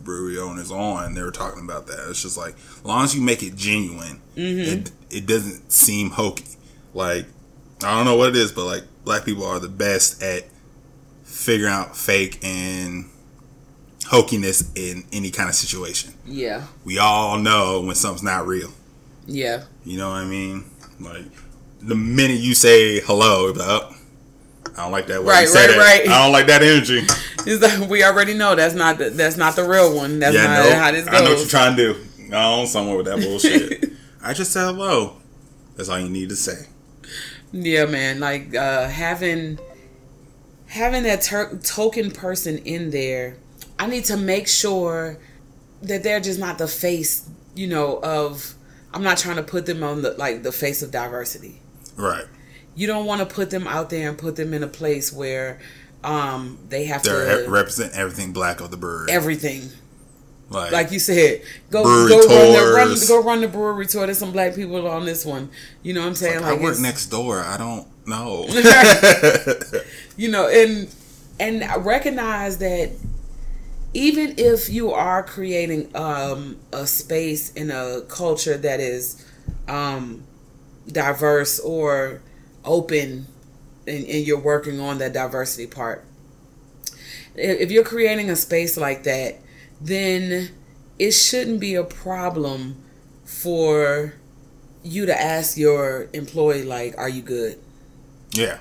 [0.00, 1.04] brewery owners on.
[1.04, 2.08] And they were talking about that.
[2.10, 6.44] It's just like as long as you make it genuine, it it doesn't seem hokey.
[6.94, 7.26] Like
[7.84, 10.44] I don't know what it is, but like black people are the best at
[11.24, 13.08] figuring out fake and
[14.04, 16.12] hokiness in any kind of situation.
[16.26, 18.70] yeah, We all know when something's not real.
[19.26, 19.64] yeah.
[19.84, 20.64] You know what I mean?
[21.00, 21.24] Like
[21.80, 23.96] the minute you say hello, like, oh,
[24.76, 25.76] I don't like that way Right, right, that.
[25.78, 26.08] right.
[26.08, 27.02] I don't like that energy.
[27.44, 30.20] It's like we already know that's not the, that's not the real one.
[30.20, 32.04] That's yeah, not no, how this I know what you're trying to do.
[32.28, 33.90] No, somewhere with that bullshit.
[34.22, 35.16] I just said hello.
[35.74, 36.66] That's all you need to say.
[37.50, 38.20] Yeah, man.
[38.20, 39.58] Like uh, having
[40.66, 43.38] having that ter- token person in there,
[43.82, 45.18] I need to make sure
[45.82, 48.54] that they're just not the face, you know, of.
[48.94, 51.60] I'm not trying to put them on the like the face of diversity.
[51.96, 52.26] Right.
[52.76, 55.60] You don't want to put them out there and put them in a place where
[56.04, 59.10] um they have They to represent everything black of the bird.
[59.10, 59.70] everything.
[60.48, 64.06] like, Like you said, go go run, the, run go run the brewery tour.
[64.06, 65.50] There's some black people on this one.
[65.82, 66.44] You know what I'm saying?
[66.44, 67.40] I work next door.
[67.40, 68.46] I don't know.
[70.16, 70.94] you know and
[71.40, 72.90] and recognize that
[73.94, 79.24] even if you are creating um a space in a culture that is
[79.68, 80.22] um
[80.86, 82.22] diverse or
[82.64, 83.26] open
[83.86, 86.04] and, and you're working on that diversity part
[87.34, 89.38] if if you're creating a space like that
[89.80, 90.50] then
[90.98, 92.76] it shouldn't be a problem
[93.24, 94.14] for
[94.82, 97.58] you to ask your employee like are you good
[98.32, 98.58] yeah.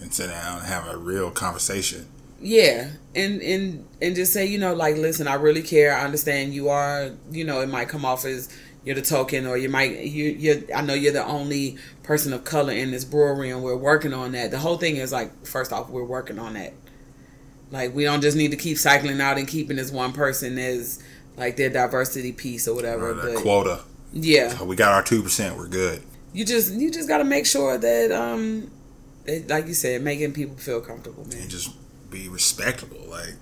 [0.00, 2.06] And sit down and have a real conversation.
[2.40, 5.94] Yeah, and and and just say, you know, like, listen, I really care.
[5.94, 8.48] I understand you are, you know, it might come off as
[8.84, 10.66] you're the token, or you might you you.
[10.74, 14.32] I know you're the only person of color in this brewery, and we're working on
[14.32, 14.50] that.
[14.50, 16.72] The whole thing is like, first off, we're working on that.
[17.70, 21.02] Like, we don't just need to keep cycling out and keeping this one person as
[21.36, 23.10] like their diversity piece or whatever.
[23.12, 23.82] Or quota.
[24.12, 25.56] yeah, We got our two percent.
[25.56, 26.02] We're good.
[26.32, 28.70] you just you just got to make sure that um,
[29.26, 31.42] that, like you said, making people feel comfortable, man.
[31.42, 31.70] and just
[32.10, 33.04] be respectable.
[33.08, 33.34] Like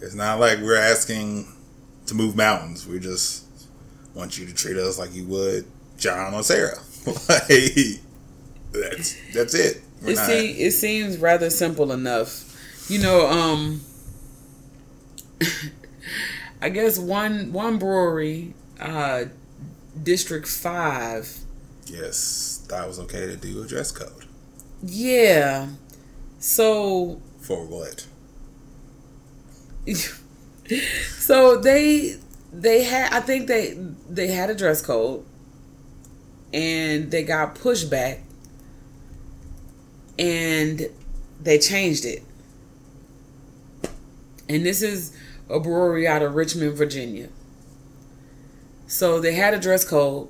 [0.00, 1.52] it's not like we're asking
[2.06, 2.86] to move mountains.
[2.86, 3.44] We just
[4.14, 5.66] want you to treat us like you would
[5.98, 6.78] John or Sarah.
[7.06, 8.00] like
[8.72, 9.82] that's that's it.
[10.02, 12.46] We're it see it seems rather simple enough
[12.88, 13.80] you know um
[16.62, 19.24] i guess one one brewery uh
[20.02, 21.38] district 5
[21.86, 24.26] yes, that was okay to do a dress code
[24.82, 25.68] yeah
[26.38, 28.06] so for what?
[31.18, 32.16] so they
[32.52, 33.78] they had i think they
[34.08, 35.24] they had a dress code
[36.52, 38.20] and they got pushback
[40.18, 40.88] and
[41.40, 42.24] they changed it
[44.48, 45.16] and this is
[45.48, 47.28] a brewery out of richmond virginia
[48.88, 50.28] so they had a dress code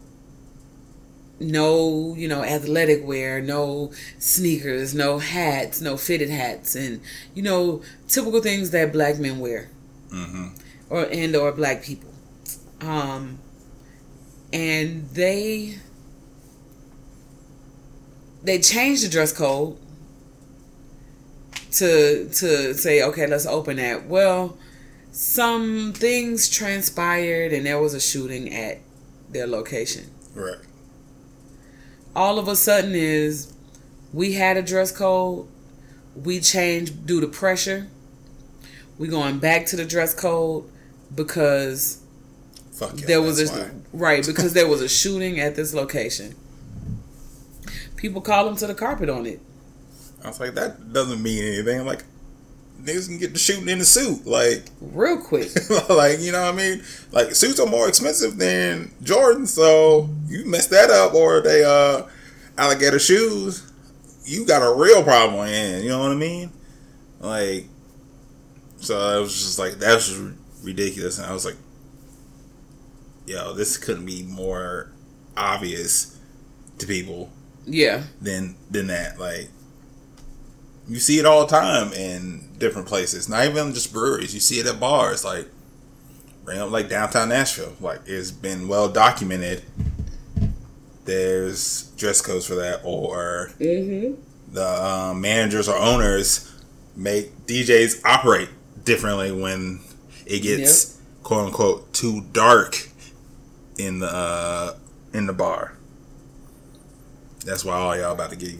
[1.38, 7.00] no you know athletic wear no sneakers no hats no fitted hats and
[7.34, 9.70] you know typical things that black men wear
[10.12, 10.46] Mm-hmm.
[10.88, 12.10] or and or black people
[12.80, 13.38] um
[14.52, 15.78] and they
[18.42, 19.76] they changed the dress code
[21.72, 24.56] to to say okay let's open that well
[25.10, 28.78] some things transpired and there was a shooting at
[29.30, 30.58] their location Right.
[32.16, 33.52] All of a sudden is
[34.12, 35.46] we had a dress code
[36.14, 37.86] we changed due to pressure
[38.98, 40.64] we going back to the dress code
[41.14, 42.02] because
[42.72, 43.70] Fuck yeah, there was a why.
[43.92, 46.34] right because there was a shooting at this location
[47.96, 49.40] people call them to the carpet on it
[50.26, 51.78] I was like, that doesn't mean anything.
[51.78, 52.02] I'm like,
[52.82, 54.26] niggas can get the shooting in the suit.
[54.26, 55.50] Like, real quick
[55.88, 56.82] like you know what I mean?
[57.12, 62.02] Like suits are more expensive than Jordan, so you mess that up or they uh
[62.58, 63.70] alligator shoes,
[64.24, 65.82] you got a real problem on hand.
[65.84, 66.50] You know what I mean?
[67.20, 67.66] Like,
[68.78, 70.18] so I was just like, that was
[70.62, 71.56] ridiculous, and I was like,
[73.26, 74.92] yo, this couldn't be more
[75.36, 76.18] obvious
[76.78, 77.30] to people
[77.66, 79.18] yeah than than that.
[79.18, 79.48] Like
[80.88, 83.28] you see it all the time in different places.
[83.28, 84.34] Not even just breweries.
[84.34, 85.48] You see it at bars, like
[86.48, 87.74] up like downtown Nashville.
[87.80, 89.62] Like it's been well documented.
[91.04, 93.50] There's dress codes for that, or
[94.52, 96.52] the um, managers or owners
[96.96, 98.48] make DJs operate
[98.84, 99.80] differently when
[100.24, 102.88] it gets quote unquote too dark
[103.78, 104.76] in the uh,
[105.12, 105.72] in the bar.
[107.44, 108.54] That's why all y'all about to get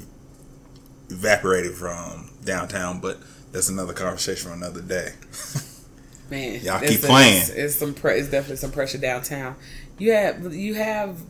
[1.09, 3.19] evaporated from downtown, but
[3.53, 5.13] that's another conversation for another day.
[6.31, 7.41] Man, Y'all keep a- playing.
[7.43, 7.95] It's, it's some.
[7.95, 9.55] Pre- it's definitely some pressure downtown.
[9.99, 11.21] You have you have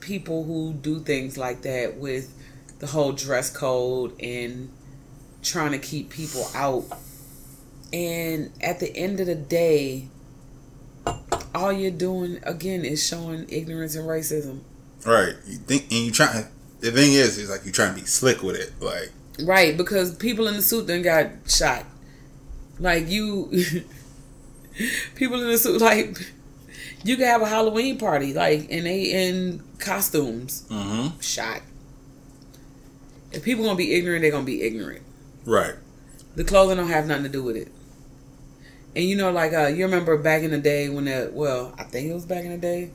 [0.00, 2.34] people who do things like that with
[2.80, 4.70] the whole dress code and
[5.42, 6.84] trying to keep people out.
[7.92, 10.08] And at the end of the day,
[11.54, 14.60] all you're doing again is showing ignorance and racism.
[15.04, 15.34] Right.
[15.46, 16.46] You think and you try
[16.80, 18.72] the thing is is like you trying to be slick with it.
[18.80, 19.10] Like
[19.44, 21.84] Right, because people in the suit then got shot.
[22.78, 23.50] Like you
[25.14, 26.16] people in the suit like
[27.04, 30.66] you can have a Halloween party, like and they in costumes.
[30.70, 31.18] mm-hmm.
[31.20, 31.62] Shot.
[33.32, 35.02] If people gonna be ignorant, they're gonna be ignorant.
[35.44, 35.74] Right.
[36.36, 37.68] The clothing don't have nothing to do with it.
[38.94, 41.84] And you know, like uh you remember back in the day when the well, I
[41.84, 42.90] think it was back in the day.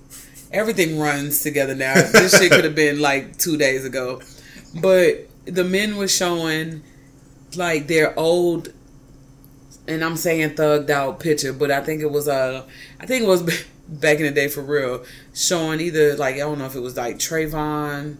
[0.52, 1.94] Everything runs together now.
[1.96, 4.22] This shit could have been like two days ago.
[4.82, 6.84] But the men were showing
[7.56, 8.74] like their old
[9.88, 12.64] and I'm saying thugged out picture, but I think it was uh
[13.00, 13.42] I think it was
[13.88, 16.98] back in the day for real, showing either like I don't know if it was
[16.98, 18.18] like Trayvon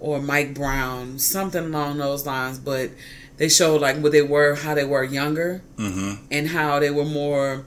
[0.00, 2.90] or Mike Brown, something along those lines, but
[3.36, 6.24] they showed like what they were, how they were younger, Mm-hmm.
[6.30, 7.64] and how they were more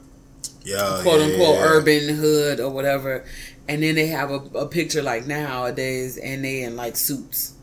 [0.63, 0.99] Yeah.
[1.01, 1.63] quote yeah, unquote yeah.
[1.65, 3.23] urban hood or whatever.
[3.67, 7.53] And then they have a, a picture like nowadays, and they in like suits.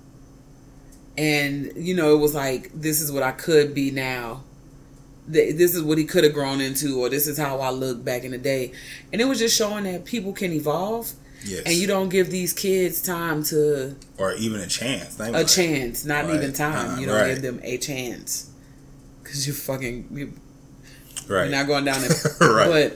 [1.19, 4.45] And you know, it was like this is what I could be now.
[5.29, 8.25] This is what he could have grown into, or this is how I look back
[8.25, 8.73] in the day.
[9.13, 11.13] And it was just showing that people can evolve,
[11.45, 11.63] Yes.
[11.67, 15.21] and you don't give these kids time to or even a chance.
[15.21, 16.35] A like- chance, not Right.
[16.35, 16.97] even time.
[16.97, 17.29] Uh, You don't right.
[17.35, 18.47] give them a chance
[19.23, 20.33] because you're fucking you,
[21.29, 21.45] Right.
[21.49, 22.01] you're not going down
[22.41, 22.49] there.
[22.53, 22.93] Right.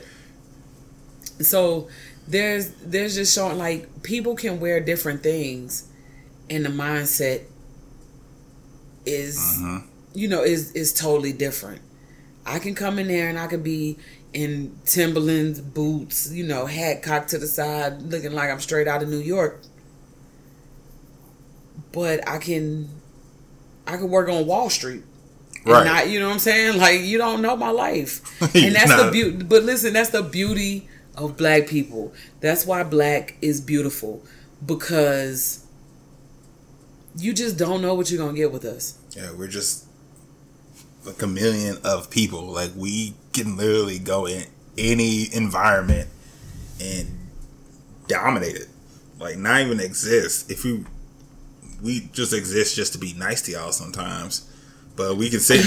[1.38, 1.88] But so
[2.26, 5.84] there's there's just showing like people can wear different things,
[6.50, 7.42] and the mindset
[9.07, 9.84] is Mhm.
[10.14, 11.80] you know is is totally different.
[12.46, 13.96] I can come in there and I can be
[14.32, 19.02] in Timberlands boots, you know, hat cocked to the side, looking like I'm straight out
[19.02, 19.61] of New York.
[21.92, 22.88] But I can
[23.86, 25.02] I can work on Wall Street.
[25.64, 25.84] And Right.
[25.86, 26.78] not, you know what I'm saying?
[26.78, 28.20] Like you don't know my life.
[28.55, 32.12] And that's the beauty but listen, that's the beauty of black people.
[32.40, 34.22] That's why black is beautiful.
[34.64, 35.61] Because
[37.16, 38.98] you just don't know what you're gonna get with us.
[39.16, 39.86] Yeah, we're just
[41.06, 42.46] a chameleon of people.
[42.46, 44.44] Like we can literally go in
[44.76, 46.08] any environment
[46.80, 47.08] and
[48.08, 48.68] dominate it.
[49.18, 50.50] Like not even exist.
[50.50, 50.84] If we
[51.82, 54.50] we just exist just to be nice to y'all sometimes.
[54.96, 55.60] But we can sit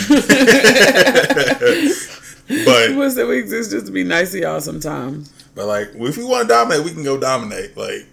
[2.47, 5.33] But we exist just to be nice to y'all sometimes.
[5.53, 7.75] But like, if we want to dominate, we can go dominate.
[7.75, 8.05] Like,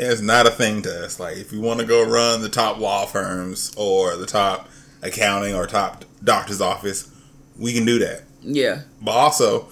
[0.00, 1.20] it's not a thing to us.
[1.20, 4.68] Like, if you want to go run the top law firms or the top
[5.02, 7.10] accounting or top doctor's office,
[7.58, 8.22] we can do that.
[8.42, 8.82] Yeah.
[9.02, 9.68] But also,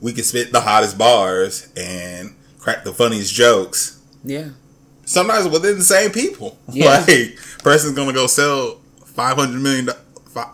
[0.00, 4.00] we can spit the hottest bars and crack the funniest jokes.
[4.24, 4.50] Yeah.
[5.04, 6.58] Sometimes within the same people.
[6.72, 7.04] Yeah.
[7.06, 9.88] Like, person's gonna go sell five hundred million,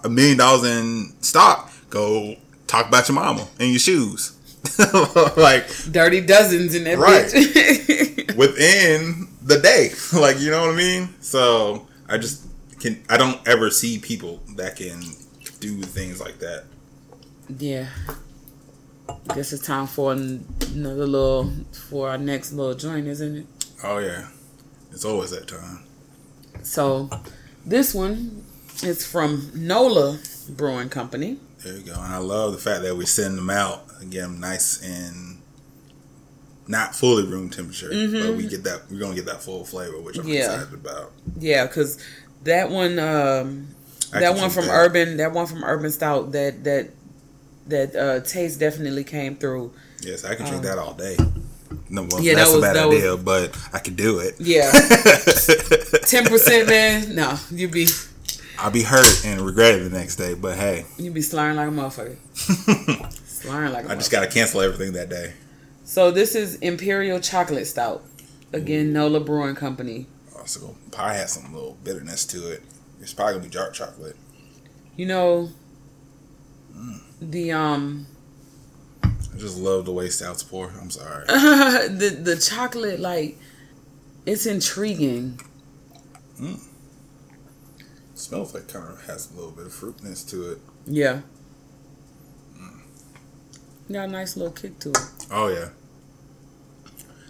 [0.02, 1.72] a million dollars in stock.
[1.90, 2.36] Go
[2.66, 4.33] talk about your mama and your shoes.
[5.36, 7.26] like Dirty dozens in that Right.
[7.26, 8.36] bitch.
[8.36, 9.90] within the day.
[10.18, 11.14] Like you know what I mean?
[11.20, 12.46] So I just
[12.80, 15.00] can I don't ever see people that can
[15.60, 16.64] do things like that.
[17.58, 17.86] Yeah.
[19.34, 21.52] Guess it's time for another little
[21.90, 23.46] for our next little joint, isn't it?
[23.82, 24.28] Oh yeah,
[24.92, 25.84] it's always that time.
[26.62, 27.10] So
[27.66, 28.44] this one
[28.82, 31.38] is from Nola Brewing Company.
[31.64, 31.94] There you go.
[31.94, 35.40] And I love the fact that we send them out and get them nice and
[36.68, 40.16] not fully room temperature, but we get that we're gonna get that full flavor, which
[40.18, 40.32] I'm Mm-hmm.
[40.32, 40.54] Yeah.
[40.54, 41.12] excited about.
[41.38, 41.98] Yeah, because
[42.44, 43.68] that one, um,
[44.12, 44.72] that one from that.
[44.72, 46.90] Urban, that one from Urban South, that that
[47.66, 49.72] that uh, taste definitely came through.
[50.02, 51.16] Yes, I can drink that all day.
[51.88, 54.18] No, well, Um, Yeah, that's that a bad that was- idea, but I could do
[54.20, 54.34] it.
[54.38, 54.70] Yeah,
[56.06, 57.14] ten percent, man.
[57.14, 57.88] No, you'd be
[58.58, 61.68] I'll be hurt and regret it the next day, but hey, you be slurring like
[61.68, 63.12] a motherfucker.
[63.26, 65.34] slurring like a I just gotta cancel everything that day.
[65.84, 68.04] So this is Imperial Chocolate Stout.
[68.52, 70.06] Again, Nola Brewing Company.
[70.36, 72.62] Also, pie has some little bitterness to it.
[73.00, 74.16] It's probably gonna be dark chocolate.
[74.96, 75.50] You know,
[77.20, 78.06] the um
[79.02, 80.70] I just love the way stouts pour.
[80.80, 81.24] I'm sorry.
[81.26, 83.36] the the chocolate like
[84.26, 85.40] it's intriguing.
[88.14, 90.58] Smells like kind of has a little bit of fruitness to it.
[90.86, 91.20] Yeah.
[93.92, 94.98] Got a nice little kick to it.
[95.30, 95.68] Oh yeah.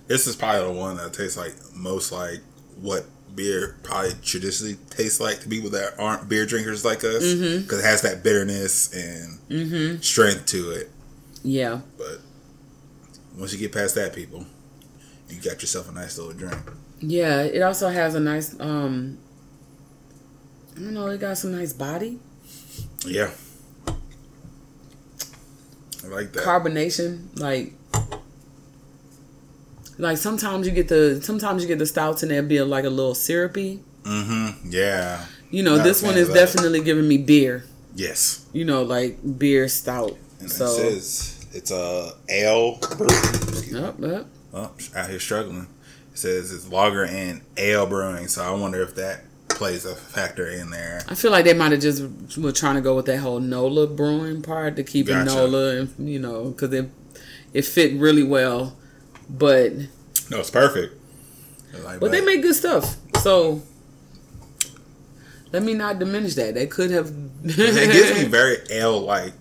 [0.06, 2.40] This is probably the one that tastes like most like
[2.80, 7.80] what beer probably traditionally tastes like to people that aren't beer drinkers like us because
[7.80, 10.90] it has that bitterness and strength to it.
[11.42, 11.80] Yeah.
[11.98, 12.20] But
[13.36, 14.46] once you get past that, people,
[15.28, 16.56] you got yourself a nice little drink.
[17.00, 19.18] Yeah, it also has a nice um
[20.76, 22.18] I don't know, it got some nice body.
[23.06, 23.30] Yeah.
[26.04, 26.44] I like that.
[26.44, 27.38] Carbonation.
[27.38, 27.72] Like
[29.98, 32.90] like sometimes you get the sometimes you get the stouts and they'll be like a
[32.90, 33.80] little syrupy.
[34.02, 34.70] mm-hmm.
[34.70, 35.24] Yeah.
[35.50, 37.64] You know, Not this one is definitely giving me beer.
[37.94, 38.44] Yes.
[38.52, 40.16] You know, like beer stout.
[40.40, 42.80] And so it says it's a ale.
[43.70, 44.26] Yep, yep.
[44.52, 45.68] Oh, out here struggling.
[46.12, 50.48] It says it's lager and ale brewing, so I wonder if that plays a factor
[50.48, 51.02] in there.
[51.08, 53.86] I feel like they might have just were trying to go with that whole Nola
[53.86, 56.90] brewing part to keep it Nola, and you know, because it
[57.52, 58.76] it fit really well.
[59.28, 59.72] But
[60.30, 60.94] No, it's perfect.
[61.82, 63.62] Like, but they make good stuff, so
[65.52, 66.54] let me not diminish that.
[66.54, 67.12] They could have.
[67.44, 69.32] it gives me very ale like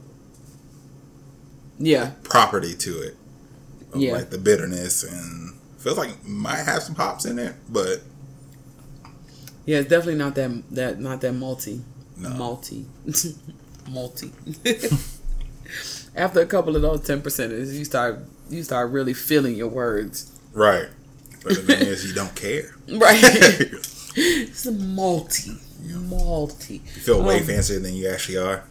[1.77, 3.17] yeah, property to it.
[3.95, 4.13] Yeah.
[4.13, 8.01] Like the bitterness and feels like it might have some hops in it, but
[9.65, 9.79] yeah.
[9.79, 11.81] It's definitely not that that not that multi,
[12.17, 12.29] No.
[12.29, 12.85] multi,
[13.89, 14.31] multi.
[16.15, 20.31] After a couple of those ten percenters, you start you start really feeling your words.
[20.53, 20.87] right.
[21.43, 22.73] But the thing is, you don't care.
[22.89, 23.19] Right.
[24.15, 25.51] it's a multi,
[26.07, 26.75] multi.
[26.75, 28.63] You feel way Um, fancier than you actually are.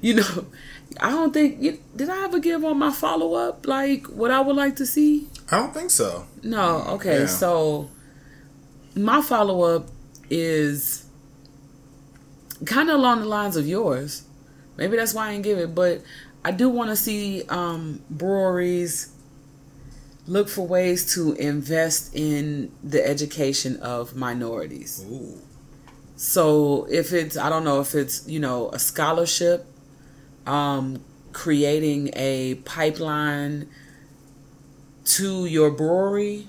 [0.00, 0.46] You know,
[0.98, 4.40] I don't think you, did I ever give on my follow up like what I
[4.40, 5.28] would like to see.
[5.50, 6.26] I don't think so.
[6.42, 6.82] No.
[6.94, 7.20] Okay.
[7.20, 7.26] Yeah.
[7.26, 7.90] So
[8.94, 9.88] my follow up
[10.28, 11.06] is
[12.64, 14.24] kind of along the lines of yours.
[14.76, 16.02] Maybe that's why I didn't give it, but
[16.44, 19.12] I do want to see um, breweries
[20.26, 25.04] look for ways to invest in the education of minorities.
[25.10, 25.38] Ooh.
[26.16, 29.66] So if it's I don't know if it's you know a scholarship,
[30.46, 33.68] um, creating a pipeline
[35.04, 36.46] to your brewery,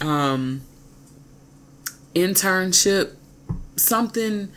[0.00, 0.62] um,
[2.14, 3.14] internship,
[3.76, 4.50] something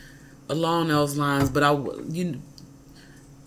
[0.49, 1.49] along those lines.
[1.49, 1.71] But I
[2.09, 2.41] you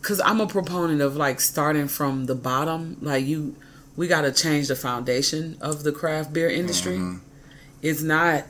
[0.07, 2.97] because I'm a proponent of like starting from the bottom.
[3.01, 3.57] Like you,
[3.97, 6.99] we got to change the foundation of the craft beer industry.
[6.99, 7.19] Mm-hmm.
[7.83, 8.45] It's not,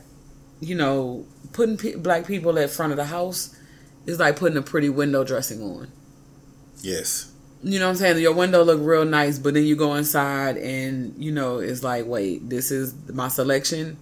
[0.60, 3.58] you know, putting pe- black people at front of the house
[4.04, 5.90] is like putting a pretty window dressing on.
[6.82, 7.32] Yes.
[7.62, 8.18] You know what I'm saying?
[8.18, 12.04] Your window look real nice, but then you go inside and you know it's like,
[12.04, 13.96] wait, this is my selection.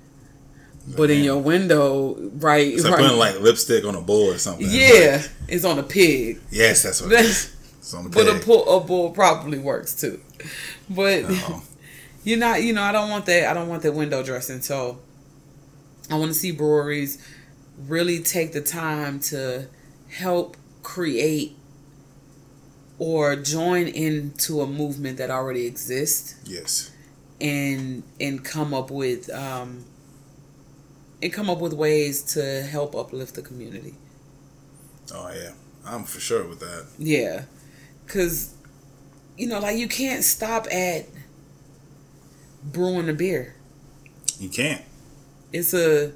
[0.87, 4.39] But in your window, right, It's like right, putting like lipstick on a bull or
[4.39, 4.67] something.
[4.69, 6.41] yeah, it's on a pig.
[6.51, 7.51] Yes, that's what it is.
[7.79, 8.47] It's on the But a pig.
[8.47, 10.21] bull, a bull probably works too.
[10.89, 11.63] But Uh-oh.
[12.25, 13.49] you're not, you know, I don't want that.
[13.51, 14.61] I don't want that window dressing.
[14.63, 14.99] So
[16.11, 17.19] I want to see breweries
[17.87, 19.67] really take the time to
[20.09, 21.57] help create
[22.99, 26.91] or join into a movement that already exists Yes.
[27.41, 29.85] and and come up with um
[31.25, 33.95] and come up with ways to help uplift the community.
[35.13, 35.53] Oh yeah.
[35.87, 36.87] I'm for sure with that.
[36.99, 37.45] Yeah.
[38.07, 38.55] Cause
[39.39, 41.07] you know, like you can't stop at
[42.63, 43.55] brewing a beer.
[44.39, 44.83] You can't.
[45.51, 46.13] It's a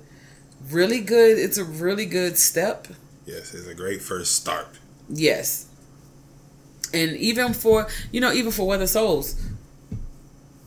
[0.70, 2.88] really good it's a really good step.
[3.24, 4.78] Yes, it's a great first start.
[5.08, 5.68] Yes.
[6.92, 9.40] And even for you know, even for Weathered Souls,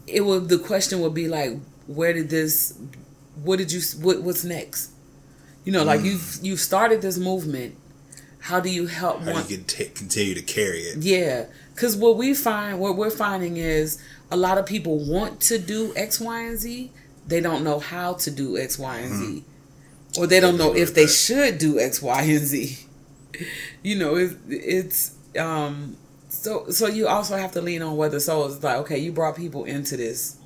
[0.07, 2.73] it would the question would be like, where did this
[3.43, 4.91] what did you what what's next?
[5.63, 7.75] You know, like you've you've started this movement.
[8.39, 10.97] How do you help How one you can ta continue to carry it.
[11.03, 15.59] Yeah, because what we find, what we're finding is a lot of people want to
[15.59, 16.91] do X, Y, and Z.
[17.27, 19.43] They don't know how to do X, Y, and Z,
[20.17, 22.77] or they don't know if they should do X, Y, and Z.
[23.81, 25.97] You know, it's it's um.
[26.27, 28.55] So so you also have to lean on Weathered Souls.
[28.55, 30.37] It's like okay, you brought people into this.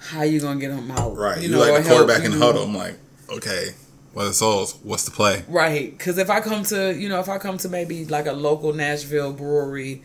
[0.00, 1.16] How you gonna get them out?
[1.16, 1.40] Right.
[1.40, 2.64] You, know, like the quarterback in the huddle.
[2.64, 2.96] I'm like,
[3.28, 3.74] okay,
[4.14, 5.44] Weathered Souls, what's the play?
[5.46, 8.32] Right, because if I come to you know if I come to maybe like a
[8.32, 10.02] local Nashville brewery,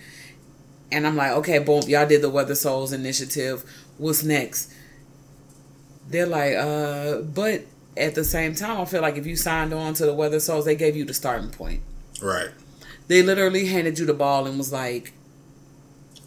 [0.92, 3.64] and I'm like, okay, boom, y'all did the Weathered Souls initiative.
[3.98, 4.74] What's next?
[6.08, 7.64] They're like, uh, but
[7.98, 10.66] at the same time, I feel like if you signed on to the Weathered Souls,
[10.66, 11.82] they gave you the starting point.
[12.22, 12.50] Right.
[13.08, 15.14] They literally handed you the ball and was like,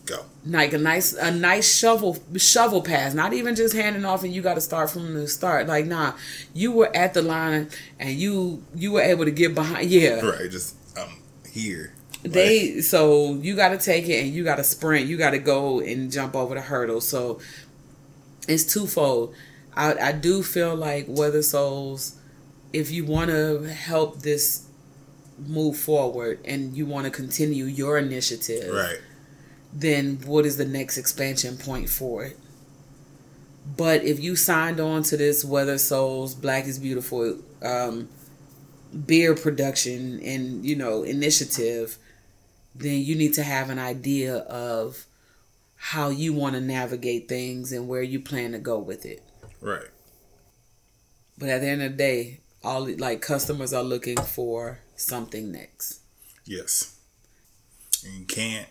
[0.09, 0.25] Go.
[0.47, 4.41] like a nice a nice shovel shovel pass not even just handing off and you
[4.43, 6.13] got to start from the start like nah
[6.55, 10.51] you were at the line and you you were able to get behind yeah Right.
[10.51, 11.21] Just um
[11.53, 11.93] here.
[12.23, 15.39] they so you got to take it and you got to sprint you got to
[15.39, 17.39] go and jump over the hurdle so
[18.49, 19.35] it's twofold
[19.77, 22.17] i i do feel like weathered souls
[22.73, 24.65] if you want to help this
[25.47, 28.99] move forward and you want to continue your initiative Right.
[29.73, 32.39] Then what is the next expansion point for it?
[33.77, 38.09] But if you signed on to this Weathered Souls Black is Beautiful um,
[39.07, 41.99] beer production and you know initiative,
[42.75, 45.05] then you need to have an idea of
[45.77, 49.23] how you want to navigate things and where you plan to go with it.
[49.61, 49.89] Right.
[51.37, 56.01] But at the end of the day, all like customers are looking for something next.
[56.45, 56.97] Yes.
[58.05, 58.69] And you can't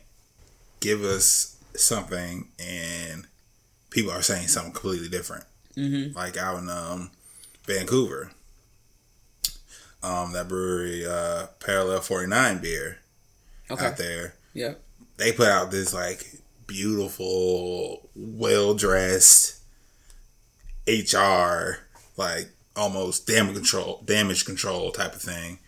[0.80, 3.25] give us something and
[3.89, 5.43] people are saying something completely different.
[5.75, 6.15] Mm-hmm.
[6.17, 7.11] Like out in um,
[7.65, 8.32] Vancouver,
[10.03, 12.99] um, that brewery, uh, Parallel 49 beer
[13.69, 13.86] Okay.
[13.86, 14.82] out there, Yep.
[15.17, 16.25] they put out this like
[16.67, 19.55] beautiful, well dressed
[20.88, 21.80] HR,
[22.15, 25.59] like almost damage control, damage control type of thing.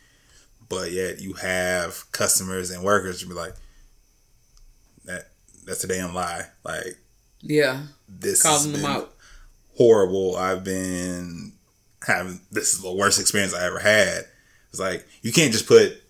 [0.70, 3.54] But yet you have customers and workers to be like,
[5.70, 6.46] that's a damn lie.
[6.66, 6.98] Like
[7.42, 7.84] Yeah.
[8.08, 9.14] this Calling has them been out.
[9.78, 10.36] horrible.
[10.36, 11.54] I've been
[12.08, 14.26] having this is the worst experience I ever had.
[14.72, 16.02] It's like you can't just put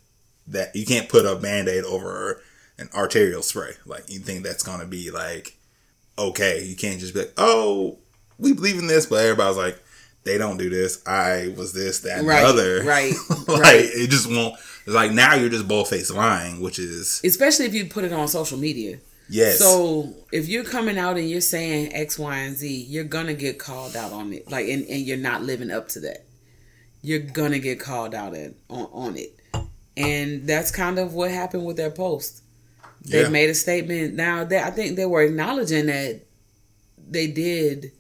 [0.48, 2.42] that you can't put a band-aid over
[2.78, 3.74] an arterial spray.
[3.86, 5.56] Like you think that's gonna be like
[6.18, 6.64] okay.
[6.64, 7.98] You can't just be like, oh,
[8.38, 9.82] we believe in this, but everybody's like,
[10.26, 11.02] they don't do this.
[11.08, 12.84] I was this, that, and Right, the other.
[12.84, 13.14] right,
[13.48, 13.86] like right.
[13.86, 14.56] it just won't
[14.86, 18.12] it's like now you're just bold faced lying, which is Especially if you put it
[18.14, 18.98] on social media.
[19.30, 19.60] Yes.
[19.60, 23.60] So if you're coming out and you're saying X, Y, and Z, you're gonna get
[23.60, 24.50] called out on it.
[24.50, 26.26] Like and, and you're not living up to that.
[27.02, 29.36] You're gonna get called out at, on, on it.
[29.98, 32.44] And that's kind of what happened with their post.
[33.06, 33.30] They Yeah.
[33.30, 34.16] made a statement.
[34.16, 36.22] Now they, I think they were acknowledging that
[37.10, 37.92] they did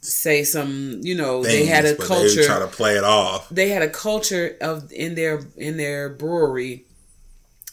[0.00, 3.48] say some, you know, they had a culture They try to play it off.
[3.50, 6.84] they had a culture of in their in their brewery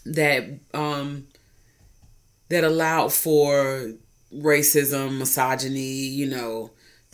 [0.06, 1.28] that um
[2.50, 3.94] that allowed for
[4.34, 6.72] racism, misogyny, you know,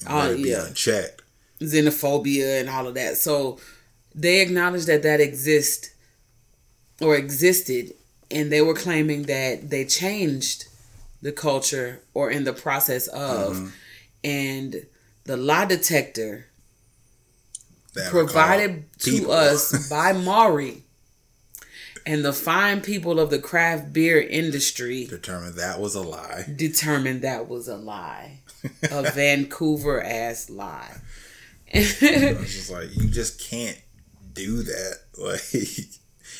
[0.07, 1.21] all, yeah, unchecked.
[1.59, 3.17] xenophobia and all of that.
[3.17, 3.59] So
[4.13, 5.93] they acknowledged that that exists
[7.01, 7.93] or existed
[8.29, 10.65] and they were claiming that they changed
[11.21, 13.67] the culture or in the process of mm-hmm.
[14.23, 14.85] and
[15.25, 16.47] the lie detector
[17.93, 19.31] that provided to people.
[19.31, 20.83] us by Maury
[22.05, 26.45] and the fine people of the craft beer industry determined that was a lie.
[26.55, 28.39] determined that was a lie.
[28.91, 30.97] A Vancouver ass lie.
[31.67, 33.79] It's just like you just can't
[34.33, 34.99] do that.
[35.21, 35.41] Like,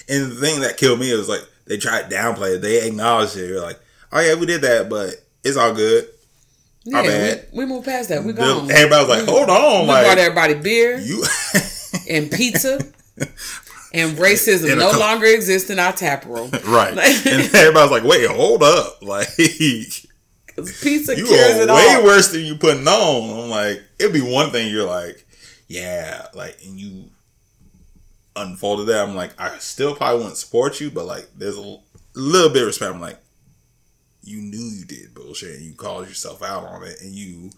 [0.10, 2.62] and the thing that killed me was like they tried to downplay it.
[2.64, 3.50] They acknowledged it.
[3.50, 3.80] They're like,
[4.12, 6.08] "Oh yeah, we did that, but it's all good."
[6.84, 7.48] yeah, bad.
[7.52, 8.24] we, we moved past that.
[8.24, 8.72] We gone.
[8.72, 11.24] Everybody was like, "Hold on, we brought everybody beer you."
[12.10, 12.80] and pizza.
[13.94, 16.50] And racism no longer exists in our tap room.
[16.66, 16.98] right, and
[17.56, 19.84] everybody's like, "Wait, hold up!" Like you
[20.56, 22.04] Pizza are cures it way all.
[22.04, 23.44] worse than you putting on.
[23.46, 25.26] I'm like, it'd be one thing you're like,
[25.68, 27.06] yeah, like, and you
[28.36, 29.08] unfolded that.
[29.08, 31.84] I'm like, I still probably wouldn't support you, but like, there's a l-
[32.16, 32.94] little bit of respect.
[32.94, 33.20] I'm like,
[34.24, 37.50] you knew you did bullshit and you called yourself out on it and you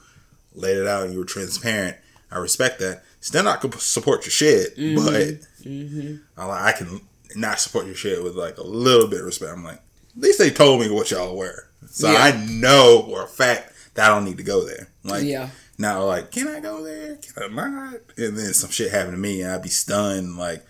[0.54, 1.98] laid it out and you were transparent.
[2.32, 3.04] I respect that.
[3.24, 6.16] Still not gonna support your shit, Mm-hmm.
[6.36, 7.00] but I, like, I can
[7.36, 9.54] not support your shit with like a little bit of respect.
[9.54, 9.78] I'm like,
[10.16, 12.18] at least they told me what y'all wear, so Yeah.
[12.22, 14.90] I know for a fact that I don't need to go there.
[15.04, 15.50] Like, Yeah.
[15.78, 17.16] now, like, can I go there?
[17.16, 17.94] Can I not?
[18.18, 20.36] And then some shit happened to me, and I'd be stunned.
[20.38, 20.66] Like,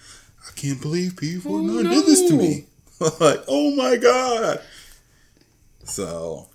[0.47, 2.68] I can't believe people Oh, not did this to me.
[2.99, 4.62] like, oh my god.
[5.86, 6.49] So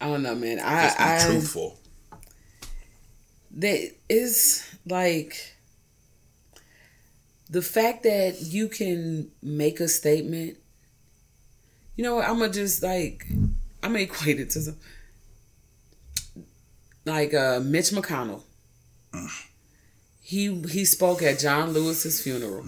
[0.00, 0.58] I don't know, man.
[0.60, 1.76] I I truthful.
[3.58, 5.56] That is like
[7.50, 10.56] the fact that you can make a statement.
[11.96, 12.28] You know what?
[12.28, 13.26] I'm gonna just like
[13.82, 14.76] I'm gonna equate it to some
[17.04, 18.42] like uh Mitch McConnell.
[20.20, 22.64] He he spoke at John Lewis's funeral.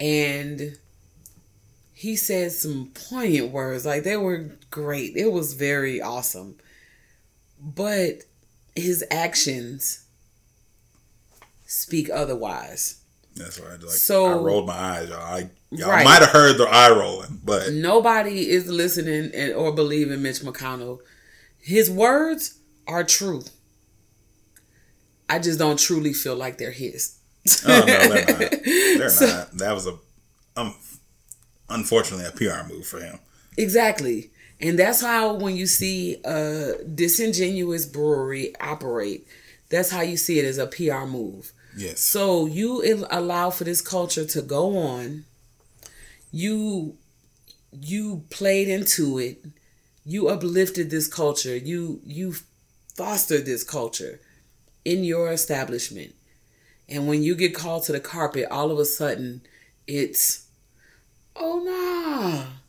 [0.00, 0.78] And
[1.92, 3.86] he said some poignant words.
[3.86, 5.16] Like they were great.
[5.16, 6.56] It was very awesome.
[7.60, 8.22] But
[8.74, 10.04] his actions
[11.66, 12.96] speak otherwise.
[13.36, 13.90] That's why I like.
[13.90, 15.18] So- I rolled my eyes, y'all.
[15.20, 16.04] I, y'all Right.
[16.04, 20.98] might have heard the eye rolling, but Nobody is listening and, or believing Mitch McConnell.
[21.58, 23.42] His words are true.
[25.28, 27.16] I just don't truly feel like they're his.
[27.66, 28.38] oh no, they're not.
[28.64, 29.52] They're So- not.
[29.58, 29.96] That was a,
[30.56, 30.74] um,
[31.68, 33.18] unfortunately, a PR move for him.
[33.56, 34.30] Exactly.
[34.60, 39.26] And that's how when you see a disingenuous brewery operate,
[39.70, 41.52] that's how you see it as a PR move.
[41.76, 42.00] Yes.
[42.00, 45.24] So you allow for this culture to go on.
[46.30, 46.96] You
[47.72, 49.44] you played into it.
[50.04, 51.56] You uplifted this culture.
[51.56, 52.34] You you
[52.96, 54.20] fostered this culture
[54.84, 56.14] in your establishment.
[56.88, 59.42] And when you get called to the carpet, all of a sudden
[59.86, 60.48] it's
[61.36, 62.59] oh nah.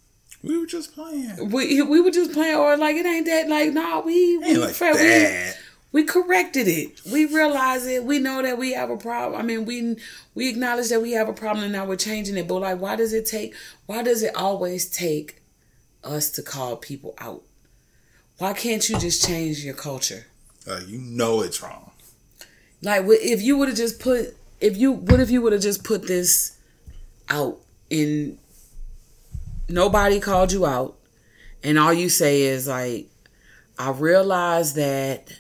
[0.43, 1.51] We were just playing.
[1.51, 4.75] We we were just playing or like it ain't that like nah we we, like
[4.93, 5.51] we-
[5.93, 7.01] we corrected it.
[7.11, 8.05] We realize it.
[8.05, 9.39] We know that we have a problem.
[9.39, 9.97] I mean, we
[10.35, 12.47] we acknowledge that we have a problem and now we're changing it.
[12.47, 13.53] But like, why does it take?
[13.87, 15.41] Why does it always take
[16.03, 17.43] us to call people out?
[18.37, 20.27] Why can't you just change your culture?
[20.67, 21.91] Uh, you know it's wrong.
[22.81, 25.83] Like, if you would have just put, if you, what if you would have just
[25.83, 26.57] put this
[27.29, 27.59] out
[27.91, 28.37] and
[29.71, 30.97] nobody called you out,
[31.63, 33.07] and all you say is like,
[33.77, 35.31] I realize that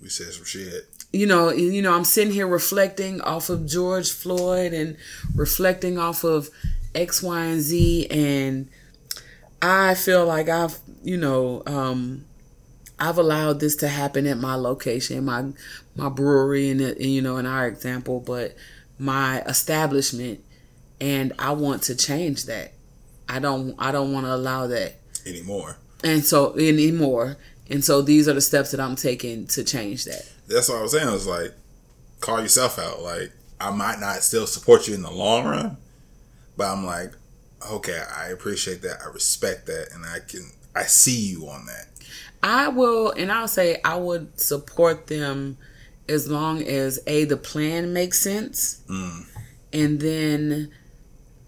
[0.00, 0.88] We said some shit.
[1.12, 4.96] you know, you know, I'm sitting here reflecting off of George Floyd and
[5.34, 6.50] reflecting off of
[6.94, 8.68] X, Y, and Z, and
[9.62, 12.24] I feel like I've, you know, um,
[12.98, 15.52] I've allowed this to happen at my location, my
[15.94, 18.54] my brewery, and, and you know, in our example, but
[18.98, 20.42] my establishment,
[21.00, 22.72] and I want to change that.
[23.28, 24.96] I don't, I don't want to allow that
[25.26, 25.76] anymore.
[26.04, 27.36] and so anymore.
[27.68, 30.30] And so these are the steps that I'm taking to change that.
[30.46, 31.08] That's what I was saying.
[31.08, 31.52] I was like,
[32.20, 33.02] call yourself out.
[33.02, 35.76] Like, I might not still support you in the long run,
[36.56, 37.12] but I'm like,
[37.68, 38.98] okay, I appreciate that.
[39.04, 41.86] I respect that, and I can, I see you on that.
[42.42, 45.56] I will, and I'll say I would support them
[46.08, 49.26] as long as a the plan makes sense, mm.
[49.72, 50.70] and then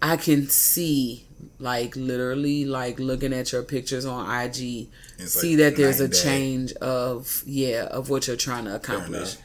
[0.01, 1.27] I can see,
[1.59, 4.87] like literally, like looking at your pictures on IG,
[5.17, 6.17] It's see like that there's a day.
[6.17, 9.35] change of yeah of what you're trying to accomplish.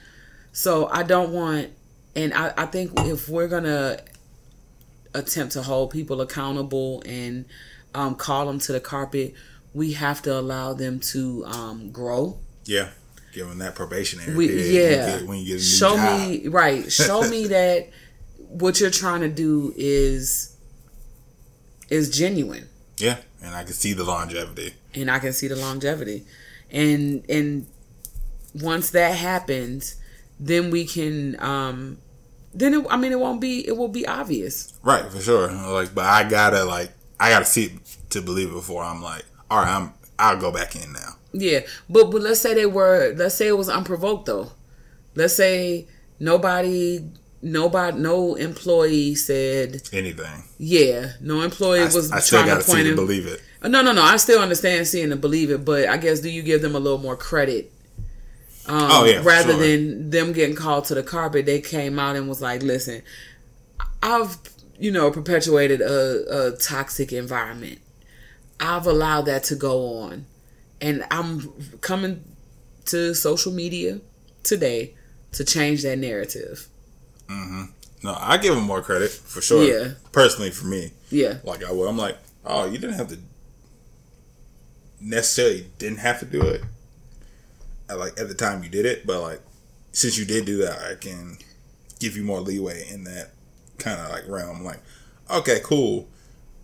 [0.52, 1.70] So I don't want,
[2.14, 3.98] and I, I think if we're gonna
[5.14, 7.44] attempt to hold people accountable and
[7.94, 9.34] um, call them to the carpet,
[9.72, 12.38] we have to allow them to um, grow.
[12.64, 12.90] Yeah,
[13.32, 15.96] give them that probationary We, yeah, when you get, when you get a new show
[15.96, 16.28] job.
[16.28, 16.92] me right.
[16.92, 17.90] Show me that
[18.38, 20.53] what you're trying to do is
[21.90, 22.68] is genuine,
[22.98, 24.74] Yeah, and I can see the longevity.
[24.94, 26.24] and I can see the longevity,
[26.70, 27.66] and and
[28.54, 29.96] once that happens,
[30.38, 31.38] then we can.
[31.40, 31.98] um
[32.56, 33.66] then it, I mean, it won't be.
[33.66, 34.72] It will be obvious.
[34.84, 35.50] Right, for sure.
[35.50, 37.72] Like, but I gotta like, I gotta see it
[38.10, 41.16] to believe it before I'm like, all right, I'm, I'll go back in now.
[41.32, 41.60] Yeah,
[41.90, 43.12] but but let's say they were.
[43.16, 44.52] Let's say it was unprovoked though.
[45.16, 45.88] Let's say
[46.20, 47.04] nobody,
[47.44, 50.42] nobody, no employee said, Anything.
[50.58, 52.96] yeah, no employee I, was I still trying gotta see point him.
[52.96, 53.40] believe it.
[53.62, 54.02] No, no, no.
[54.02, 56.78] I still understand seeing and believe it, but I guess do you give them a
[56.78, 57.70] little more credit?
[58.66, 59.60] Um, Oh, yeah, rather sure.
[59.60, 63.02] than them getting called to the carpet, they came out and was like, "Listen,
[64.02, 64.38] I've
[64.78, 67.78] you know perpetuated a, a toxic environment.
[68.60, 70.26] I've allowed that to go on,
[70.80, 72.24] and I'm coming
[72.86, 74.00] to social media
[74.42, 74.94] today
[75.32, 76.68] to change that narrative."
[77.28, 77.62] Mm-hmm.
[78.02, 79.64] No, I give him more credit for sure.
[79.64, 79.94] Yeah.
[80.12, 81.88] Personally, for me, Yeah, like I would.
[81.88, 83.18] I'm like, oh, you didn't have to
[85.00, 86.62] necessarily didn't have to do it,
[87.88, 89.40] at, like at the time you did it, but like
[89.92, 91.38] since you did do that, I can
[91.98, 93.30] give you more leeway in that
[93.78, 94.64] kind of like realm.
[94.64, 94.80] Like,
[95.30, 96.08] okay, cool.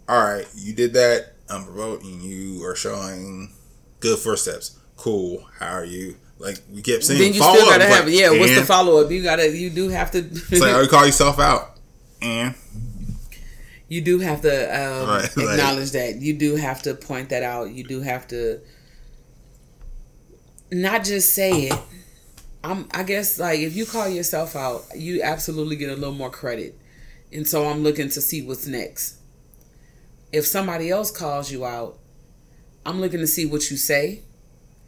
[0.08, 3.52] All right, you did that I'm promoting you are showing
[3.98, 4.78] good first steps.
[4.96, 5.44] Cool.
[5.58, 6.16] How are you?
[6.40, 7.72] Like we kept saying, then you follow still up.
[7.78, 8.30] gotta It's have like, yeah.
[8.30, 9.10] What's the follow up?
[9.10, 11.76] You gotta you do have to It's like, oh, you call yourself out,
[12.22, 12.54] and
[13.88, 14.50] you do have to
[15.02, 16.16] um, Right, like- acknowledge that.
[16.16, 17.70] You do have to point that out.
[17.70, 18.60] You do have to
[20.72, 21.78] not just say it.
[22.62, 26.30] I'm I guess like if you call yourself out, you absolutely get a little more
[26.30, 26.78] credit.
[27.32, 29.16] And so I'm looking to see what's next.
[30.32, 31.98] If somebody else calls you out,
[32.86, 34.22] I'm looking to see what you say,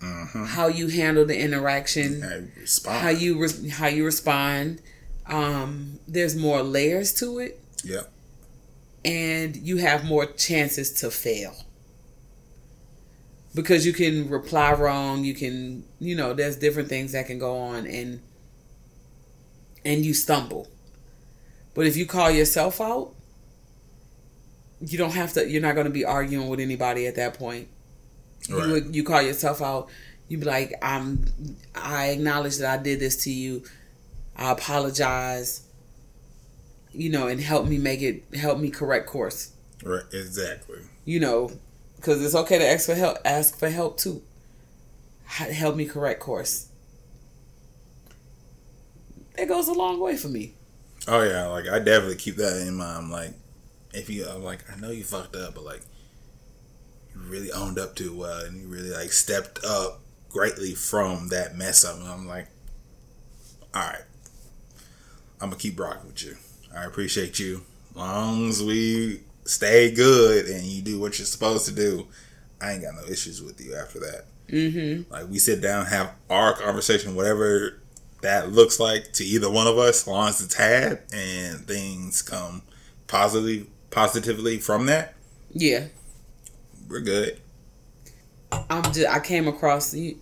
[0.03, 2.53] how you handle the interaction,
[2.87, 4.81] how you re- how you respond.
[5.27, 7.59] Um, there's more layers to it.
[7.85, 8.13] Yep.
[9.05, 11.55] and you have more chances to fail.
[13.55, 15.25] Because you can reply wrong.
[15.25, 18.21] You can you know there's different things that can go on and
[19.85, 20.69] and you stumble.
[21.75, 23.15] But if you call yourself out
[24.81, 27.69] you don't have to you're not going to be arguing with anybody at that point
[28.51, 28.67] Right.
[28.67, 29.89] you would you call yourself out
[30.29, 31.27] You'd be like i'm
[31.75, 33.63] i acknowledge that i did this to you
[34.37, 35.63] i apologize
[36.93, 39.53] you know and help me make it help me correct course
[39.85, 40.05] Right.
[40.13, 40.79] Exactly.
[41.05, 41.51] you know
[41.97, 44.23] because it's okay to ask for help ask for help too
[45.25, 46.69] help me correct course
[49.39, 50.55] it goes a long way for me
[51.09, 53.11] Oh yeah, like I definitely keep that in mind.
[53.11, 53.33] Like,
[53.93, 55.81] if you I'm like, I know you fucked up, but like,
[57.15, 61.57] you really owned up to well, and you really like stepped up greatly from that
[61.57, 61.97] mess up.
[61.97, 62.49] And I'm like,
[63.75, 64.03] all right,
[65.41, 66.37] I'm gonna keep rocking with you.
[66.75, 67.63] I appreciate you.
[67.95, 72.07] Long as we stay good and you do what you're supposed to do,
[72.61, 74.25] I ain't got no issues with you after that.
[74.49, 77.79] mm-hmm Like we sit down, have our conversation, whatever
[78.23, 82.23] that looks like to either one of us, as long as it's had and things
[82.23, 82.63] come
[83.07, 85.15] positively positively from that,
[85.51, 85.87] yeah
[86.89, 87.41] we're good.
[88.71, 90.19] i'm just i came across you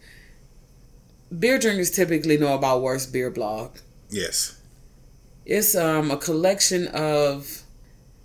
[1.36, 3.76] beer drinkers typically know about worst beer blog
[4.08, 4.60] Yes.
[5.46, 7.62] it's um a collection of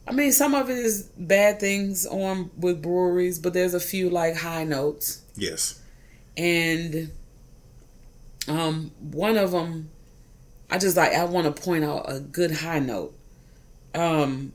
[0.07, 4.07] I mean some of it is bad things on with breweries, but there's a few
[4.11, 5.23] like high notes.
[5.35, 5.81] Yes.
[6.37, 7.11] And
[8.47, 9.89] um one of them
[10.69, 13.15] I just like I want to point out a good high note.
[13.95, 14.53] Um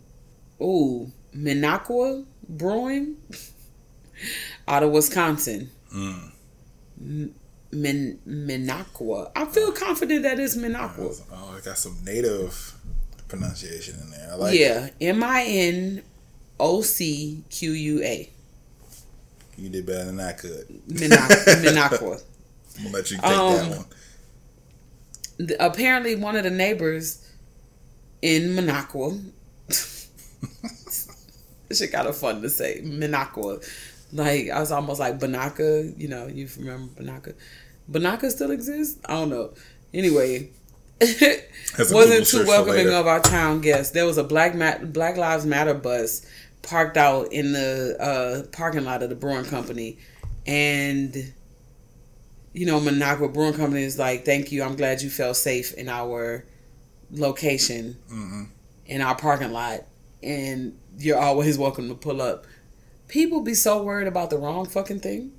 [0.62, 3.16] ooh, Minocqua Brewing
[4.68, 5.70] out of Wisconsin.
[5.94, 6.30] Mm.
[7.72, 9.30] Min Minocqua.
[9.36, 11.20] I feel confident that it's Minocqua.
[11.32, 12.74] Oh, I got some native
[13.28, 14.30] pronunciation in there.
[14.32, 16.02] I like yeah, M I N
[16.58, 18.28] O C Q U A.
[19.56, 20.66] You did better than I could.
[20.88, 22.22] Minocqua.
[22.78, 23.86] I'm gonna let you take Um, that one.
[25.38, 27.24] The- apparently, one of the neighbors
[28.22, 29.32] in Minocqua.
[31.72, 32.80] shit kind of fun to say.
[32.84, 33.64] Minocqua.
[34.12, 35.96] Like, I was almost like Banaka.
[35.98, 37.34] You know, you remember Banaka.
[37.90, 39.00] Banaka still exists?
[39.04, 39.52] I don't know.
[39.94, 40.50] Anyway.
[41.78, 43.92] Wasn't too welcoming of our town guests.
[43.92, 46.26] There was a Black Ma- Black Lives Matter bus
[46.62, 49.96] parked out in the uh, parking lot of the brewing company,
[50.46, 51.32] and
[52.52, 54.62] you know, Minocqua Brewing Company is like, "Thank you.
[54.62, 56.44] I'm glad you felt safe in our
[57.11, 58.42] location, Mm-hmm.
[58.86, 59.80] in our parking lot,
[60.22, 62.46] and you're always welcome to pull up."
[63.11, 65.32] People be so worried about the wrong fucking thing.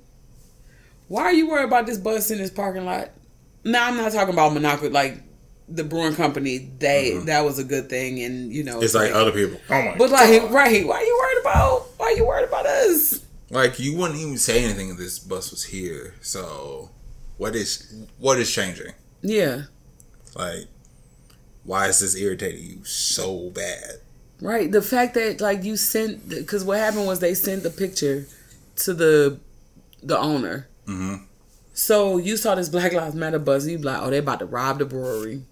[1.08, 3.10] Why are you worried about this bus in this parking lot?
[3.64, 4.92] No, I'm not talking about Minocqua.
[4.92, 5.22] Like
[5.68, 8.84] the brewing company, they that was a good thing, and you know, Mm-hmm.
[8.84, 9.58] It's like other people.
[9.70, 9.98] Oh my God.
[9.98, 10.52] but like, God.
[10.52, 10.86] right?
[10.86, 11.86] Why are you worried about?
[11.96, 13.24] Why are you worried about us?
[13.50, 16.14] Like you wouldn't even say anything if this bus was here.
[16.20, 16.90] So
[17.38, 18.92] what is what is changing?
[19.22, 19.62] Yeah,
[20.34, 20.66] Like
[21.64, 24.00] why is this irritating you so bad?
[24.42, 24.70] Right.
[24.70, 28.26] The fact that like you sent, because what happened was they sent the picture
[28.76, 29.38] to the
[30.02, 30.68] the owner.
[30.86, 31.24] Mm-hmm.
[31.74, 34.78] So you saw this Black Lives Matter buzz, you like, oh, they about to rob
[34.78, 35.42] the brewery.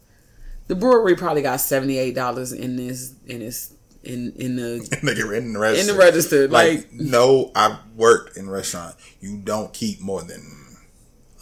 [0.67, 3.73] The brewery probably got seventy eight dollars in this in this
[4.05, 5.91] in in the get written in the register.
[5.91, 6.49] in the register.
[6.49, 8.97] Like, Like, no, I've worked in restaurant.
[9.21, 10.77] You don't keep more than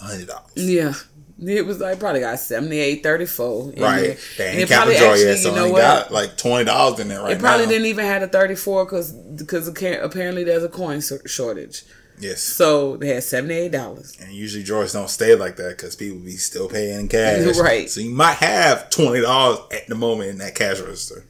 [0.01, 0.53] hundred dollars.
[0.57, 0.93] yeah.
[1.41, 3.67] It was like probably got 78, 34.
[3.67, 3.75] Right.
[3.77, 4.17] there.
[4.39, 5.81] They And ain't it probably capital actually, yet, so you know they what?
[5.81, 7.71] got like twenty dollars in there right It probably now.
[7.73, 11.85] didn't even have a 34 because because apparently there's a coin shortage.
[12.21, 12.41] Yes.
[12.43, 14.21] So they had $78.
[14.21, 17.57] And usually drawers don't stay like that because people be still paying in cash.
[17.61, 17.89] Right.
[17.89, 21.25] So you might have twenty dollars at the moment in that cash register.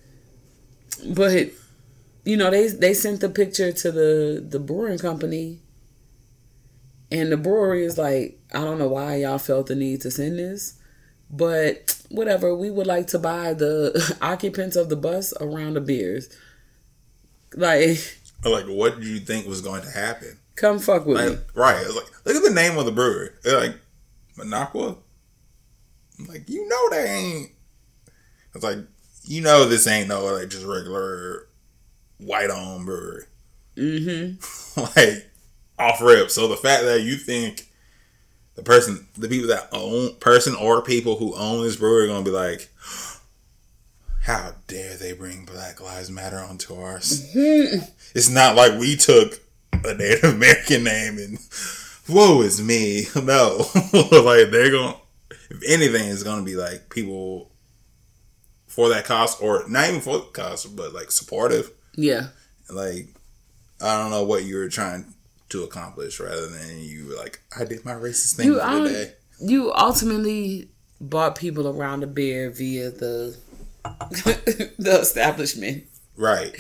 [1.07, 1.51] But
[2.25, 5.61] you know, they they sent the picture to the the brewing company
[7.11, 10.39] And the brewery is like, I don't know why y'all felt the need to send
[10.39, 10.75] this,
[11.31, 12.55] but whatever.
[12.55, 16.29] We would like to buy the occupants of the bus a round of beers.
[17.55, 17.99] Like,
[18.45, 20.39] Like, what did you think was going to happen?
[20.57, 21.29] come fuck with me.
[21.29, 21.81] Like, right.
[21.81, 23.31] It's like, look at the name of the brewery.
[23.43, 23.77] They're like,
[24.37, 24.99] Minocqua?
[26.19, 27.51] I'm like, you know they ain't.
[28.55, 28.79] It's like,
[29.25, 31.47] you know this ain't no, like, just regular
[32.19, 33.25] white owned brewery.
[33.77, 34.81] Mm-hmm.
[34.97, 35.28] like,
[35.79, 36.31] off rip.
[36.31, 37.69] So the fact that you think
[38.55, 42.25] the person, the people that own, person or people who own this brewery are going
[42.25, 42.69] to be like,
[44.23, 47.33] how dare they bring Black Lives Matter onto ours?
[47.35, 47.85] Mm-hmm.
[48.15, 49.41] it's not like we took
[49.73, 51.39] a Native American name and
[52.09, 53.05] woe is me.
[53.15, 53.59] No,
[53.93, 54.95] like they're going.
[54.95, 57.51] to If anything, is going to be like people
[58.67, 61.71] for that cost, or not even for the cost, but like supportive.
[61.97, 62.29] Yeah.
[62.71, 63.09] Like
[63.81, 65.15] I don't know what you were trying
[65.51, 68.81] to accomplish, rather than you like, I did my racist thing You, for I the
[68.81, 69.13] um, day.
[69.41, 70.71] you ultimately
[71.01, 73.37] bought people around the beer via the
[74.79, 75.85] the establishment.
[76.17, 76.53] Right.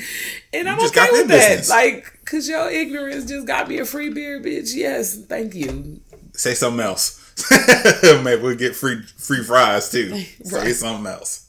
[0.53, 1.49] And You I'm okay got with that.
[1.49, 1.69] business.
[1.69, 4.71] Like, cause your ignorance just got me a free beer, bitch.
[4.75, 6.01] Yes, thank you.
[6.35, 7.17] Say something else.
[8.23, 10.11] Maybe we'll get free free fries too.
[10.45, 10.75] Say Right.
[10.75, 11.49] something else.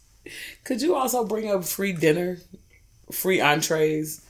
[0.63, 2.37] Could you also bring up free dinner,
[3.11, 4.21] free entrees?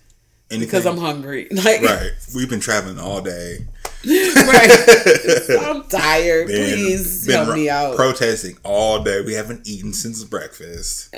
[0.51, 0.67] Anything.
[0.67, 1.47] Because I'm hungry.
[1.51, 2.11] Like, right.
[2.33, 3.67] We've been traveling all day.
[4.05, 5.47] right.
[5.61, 6.47] I'm tired.
[6.47, 7.95] Been, Please been help me out.
[7.95, 9.21] Protesting all day.
[9.21, 11.13] We haven't eaten since breakfast.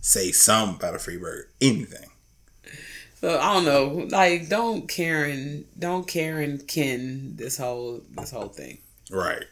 [0.00, 1.48] Say something about a free burger.
[1.60, 2.10] Anything.
[3.20, 4.08] So I don't know.
[4.10, 8.78] Like, don't Karen, don't Karen Ken this whole this whole thing.
[9.10, 9.44] Right.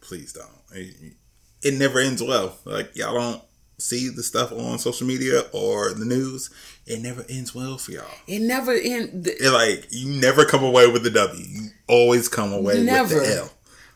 [0.00, 0.48] Please don't.
[0.72, 1.14] It,
[1.62, 2.56] it never ends well.
[2.64, 3.42] Like y'all don't
[3.80, 6.50] see the stuff on social media or the news.
[6.86, 8.04] It never ends well for y'all.
[8.26, 9.26] It never end.
[9.26, 11.44] It like you never come away with the W.
[11.44, 13.14] You always come away Never.
[13.16, 13.52] with the L.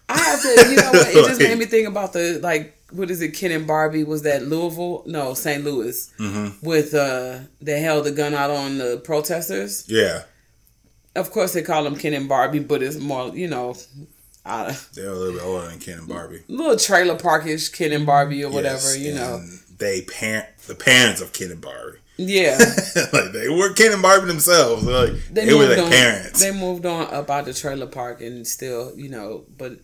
[0.08, 0.48] I have to.
[0.70, 1.08] You know what?
[1.14, 2.72] It just Like- made me think about the like.
[2.90, 3.30] What is it?
[3.30, 5.02] Ken and Barbie was that Louisville?
[5.06, 5.64] No, St.
[5.64, 6.12] Louis.
[6.20, 6.64] Mm-hmm.
[6.64, 9.84] With uh, they held the gun out on the protesters.
[9.88, 10.22] Yeah,
[11.16, 13.74] Of course, they call them Ken and Barbie, but it's more you know,
[14.46, 16.42] uh, they're a little bit older than Ken and Barbie.
[16.46, 18.94] little trailer parkish Ken and Barbie or whatever.
[18.94, 19.42] Yes, you know.
[19.84, 21.98] They parent the parents of Ken and Barbie.
[22.16, 22.58] Yeah.
[23.12, 24.84] like they were Ken and Barbie themselves.
[24.84, 25.90] Like they, they were moved their on.
[25.90, 26.40] parents.
[26.40, 29.78] They moved on up out the trailer park and still, you know, but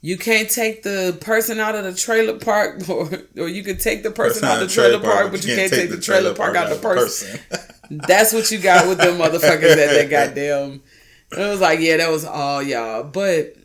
[0.00, 4.02] you can't take the person out of the trailer park, or or you can take
[4.02, 6.70] the person out of the trailer park, but you can't take the trailer park out
[6.70, 7.38] of the person.
[7.90, 10.82] That's what you got with them motherfuckers at that goddamn.
[11.30, 13.56] It was like, yeah, that was all y'all, but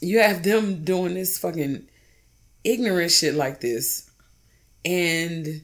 [0.00, 1.86] you have them doing this fucking
[2.64, 4.05] ignorant shit like this,
[4.86, 5.62] and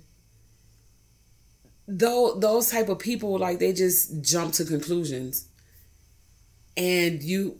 [1.86, 5.46] though those type of people like they just jump to conclusions
[6.76, 7.58] and you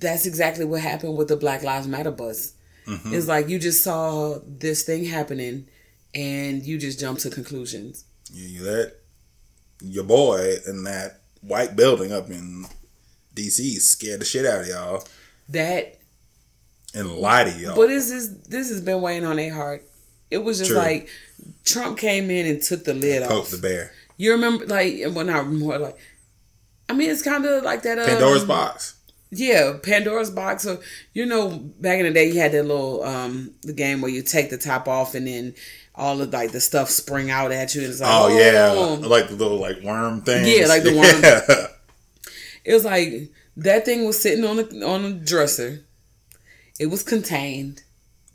[0.00, 2.52] that's exactly what happened with the black lives matter bus
[2.86, 3.12] Mm-hmm.
[3.12, 5.66] it's like you just saw this thing happening
[6.14, 8.94] and you just jump to conclusions You, you let
[9.82, 12.64] your boy in that white building up in
[13.34, 15.04] DC scared the shit out of y'all
[15.50, 15.98] that
[16.94, 17.76] and lie to y'all.
[17.76, 19.84] but this is this has been weighing on their heart
[20.30, 20.78] it was just True.
[20.78, 21.08] like
[21.64, 23.92] trump came in and took the lid Poke off the bear.
[24.16, 25.96] you remember like well not more like
[26.88, 28.94] i mean it's kind of like that um, Pandora's box.
[29.30, 30.62] Yeah, Pandora's box.
[30.62, 30.80] So
[31.12, 34.22] you know, back in the day, you had that little um the game where you
[34.22, 35.54] take the top off and then
[35.94, 38.94] all of like the stuff spring out at you, and it's like, Oh, yeah, oh.
[39.06, 40.46] like the little like worm thing.
[40.46, 41.22] Yeah, like the worm.
[41.22, 41.66] Yeah.
[42.64, 45.84] It was like that thing was sitting on a on a dresser.
[46.80, 47.82] It was contained.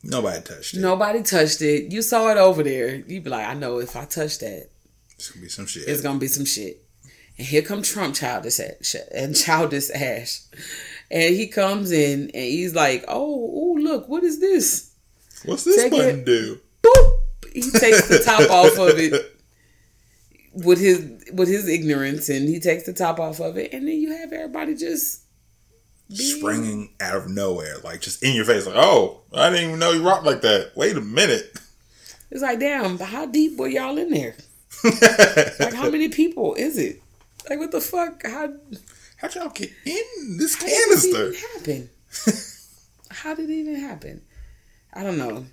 [0.03, 0.79] Nobody touched it.
[0.81, 1.91] Nobody touched it.
[1.91, 2.95] You saw it over there.
[2.95, 4.69] You'd be like, I know if I touch that,
[5.17, 5.87] It's gonna be some shit.
[5.87, 6.83] it's gonna be some shit.
[7.37, 10.41] And here come Trump childish Ash, and childish Ash,
[11.09, 14.91] and he comes in and he's like, "Oh, oh, look, what is this?"
[15.45, 16.25] What's this Take button it.
[16.25, 16.59] do?
[16.81, 17.19] Boop!
[17.53, 19.13] He takes the top off of it
[20.53, 23.95] with his with his ignorance, and he takes the top off of it, and then
[23.95, 25.22] you have everybody just
[26.13, 29.91] Springing out of nowhere, like just in your face, like, oh, I didn't even know
[29.91, 30.71] you rocked like that.
[30.75, 31.57] Wait a minute.
[32.31, 34.35] It's like, damn, how deep were y'all in there?
[35.59, 37.01] Like, how many people is it?
[37.49, 38.25] Like, what the fuck?
[38.25, 38.53] How?
[39.17, 41.27] How'd y'all get in this How canister?
[41.29, 41.89] even happen?
[43.11, 44.21] How did it even happen?
[44.93, 45.45] I don't know.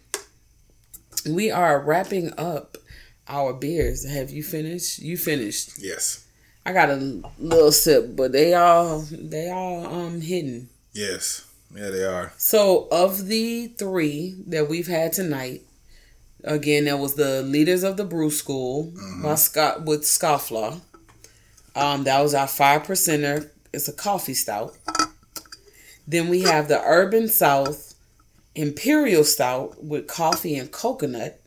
[1.28, 2.76] We are wrapping up
[3.28, 4.08] our beers.
[4.08, 4.98] Have you finished?
[4.98, 5.72] You finished.
[5.78, 6.26] Yes.
[6.64, 10.68] I got a little sip, but they all they all um hidden.
[10.92, 11.46] Yes.
[11.74, 12.32] Yeah, they are.
[12.36, 15.62] So of the three that we've had tonight,
[16.44, 18.92] again that was the leaders of the brew school
[19.22, 20.80] by Scott with Scofflaw.
[21.76, 23.48] Um, that was our five percenter.
[23.72, 24.76] It's a coffee stout.
[26.06, 27.94] Then we have the Urban South
[28.54, 31.40] Imperial Stout with coffee and coconut.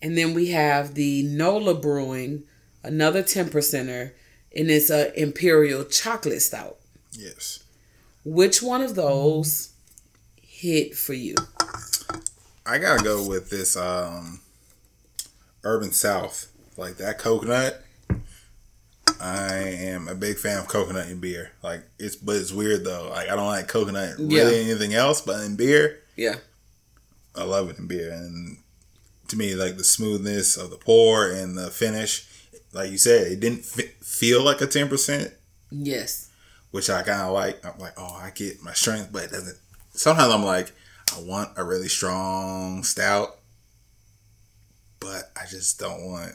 [0.00, 2.44] And then we have the Nola Brewing,
[2.82, 4.12] another 10 percenter,
[4.56, 6.78] and it's a Imperial Chocolate Stout.
[7.12, 7.62] Yes.
[8.24, 9.70] Which one of those
[10.40, 11.34] hit for you?
[12.66, 14.40] I gotta go with this um
[15.64, 16.46] Urban South.
[16.76, 17.84] Like that coconut.
[19.20, 21.52] I am a big fan of coconut in beer.
[21.62, 23.10] Like it's but it's weird though.
[23.10, 24.64] Like I don't like coconut really Yeah.
[24.70, 26.36] anything else, but in beer, Yeah.
[27.34, 28.10] I love it in beer.
[28.12, 28.58] And
[29.28, 32.26] to me, like the smoothness of the pour and the finish,
[32.72, 35.32] like you said, it didn't f- feel like a ten percent,
[35.70, 36.30] Yes.
[36.70, 37.64] which I kind of like.
[37.64, 39.58] I'm like, oh, I get my strength, but it doesn't.
[39.92, 40.72] Sometimes I'm like,
[41.16, 43.36] I want a really strong stout,
[45.00, 46.32] but I just don't want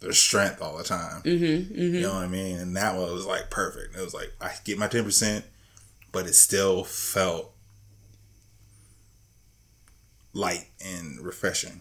[0.00, 1.22] the strength all the time.
[1.22, 1.72] Mm-hmm.
[1.74, 1.94] Mm-hmm.
[1.96, 2.58] You know what I mean?
[2.58, 3.96] And that one was like perfect.
[3.96, 5.44] It was like I get my ten percent,
[6.12, 7.52] but it still felt
[10.32, 11.80] light and refreshing.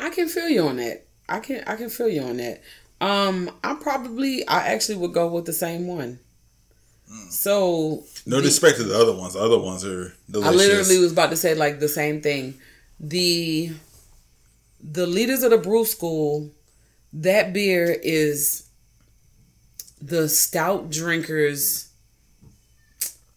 [0.00, 1.03] I can feel you on that.
[1.28, 2.62] I can I can feel you on that.
[3.00, 6.18] Um, I probably I actually would go with the same one.
[7.30, 9.34] So No the- disrespect to the other ones.
[9.34, 10.52] The other ones are delicious.
[10.52, 12.54] I literally was about to say like the same thing.
[12.98, 13.72] The
[14.82, 16.50] the leaders of the brew school,
[17.12, 18.64] that beer is
[20.00, 21.88] the stout drinkers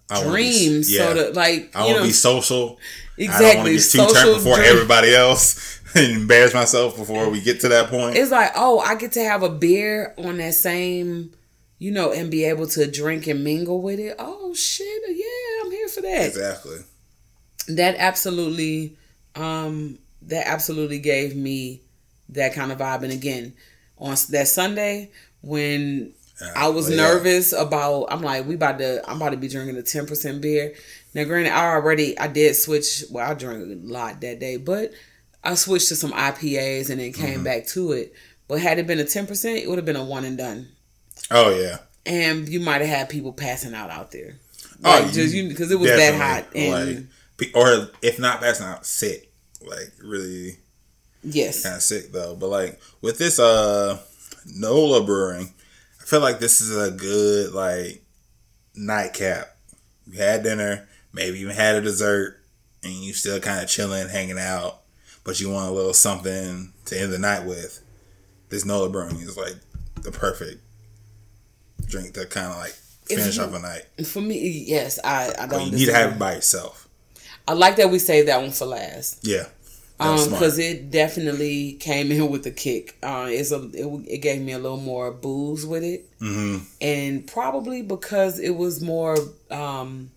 [0.09, 0.99] I wanna be- dream yeah.
[1.07, 1.31] soda.
[1.33, 2.79] Like I want to be social.
[3.19, 4.71] I don't want exactly to get too social before drink.
[4.71, 8.15] everybody else embarrass myself before we get to that point.
[8.17, 11.31] It's like, oh, I get to have a beer on that same,
[11.79, 14.15] you know, and be able to drink and mingle with it.
[14.19, 16.25] Oh shit, yeah, I'm here for that.
[16.27, 16.77] exactly.
[17.69, 18.95] That absolutely,
[19.35, 21.81] um, that absolutely gave me
[22.29, 23.03] that kind of vibe.
[23.03, 23.53] And again,
[23.97, 25.11] on that Sunday
[25.41, 26.13] when
[26.55, 26.97] I was Yeah.
[26.97, 30.41] nervous about, I'm like, we about to, I'm about to be drinking a ten percent
[30.41, 30.75] beer.
[31.13, 33.03] Now, granted, I already, I did switch.
[33.09, 34.91] Well, I drank a lot that day, but
[35.43, 37.43] I switched to some IPAs and then came Mm-hmm.
[37.43, 38.13] back to it.
[38.47, 40.67] But had it been a ten percent, it would have been a one and done.
[41.31, 41.77] Oh yeah.
[42.05, 44.35] And you might have had people passing out out there.
[44.83, 46.45] Oh, Like, you just you because it was that hot.
[46.55, 47.07] And
[47.39, 49.31] like, or if not, that's not sick.
[49.61, 50.57] Like really
[51.23, 52.35] yes, kind of sick though.
[52.35, 53.99] But like with this uh
[54.45, 55.53] Nola Brewing,
[56.01, 58.01] I feel like this is a good like
[58.75, 59.55] nightcap.
[60.09, 62.39] You had dinner, maybe even had a dessert,
[62.83, 64.81] and you still kind of chilling, hanging out,
[65.27, 67.81] but you want a little something to end the night with.
[68.49, 69.55] This Nola Brewing is like
[70.01, 70.61] the perfect
[71.85, 72.71] drink to kind of like
[73.05, 73.83] finish you- off a night.
[74.05, 75.65] for me, yes, I I But don't.
[75.67, 76.87] you need to have it by yourself.
[77.47, 79.19] I like that we saved that one for last.
[79.27, 79.45] Yeah.
[79.99, 82.97] Um, because it definitely came in with a kick.
[83.01, 87.25] Uh, it's a it, it gave me a little more booze with it, hmm and
[87.27, 89.17] probably because it was more
[89.51, 90.11] um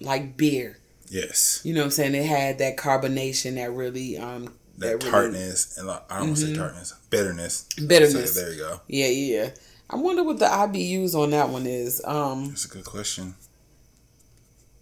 [0.00, 0.78] like beer.
[1.08, 1.60] Yes.
[1.64, 2.14] You know what I'm saying?
[2.14, 5.10] It had that carbonation that really um That really- Mm-hmm.
[5.10, 7.66] tartness and like, I don't want to say tartness, bitterness.
[7.86, 8.34] Bitterness.
[8.34, 8.80] There you go.
[8.88, 9.50] Yeah, yeah.
[9.90, 12.02] I wonder what the IBUs on that one is.
[12.04, 13.34] Um, That's a good question.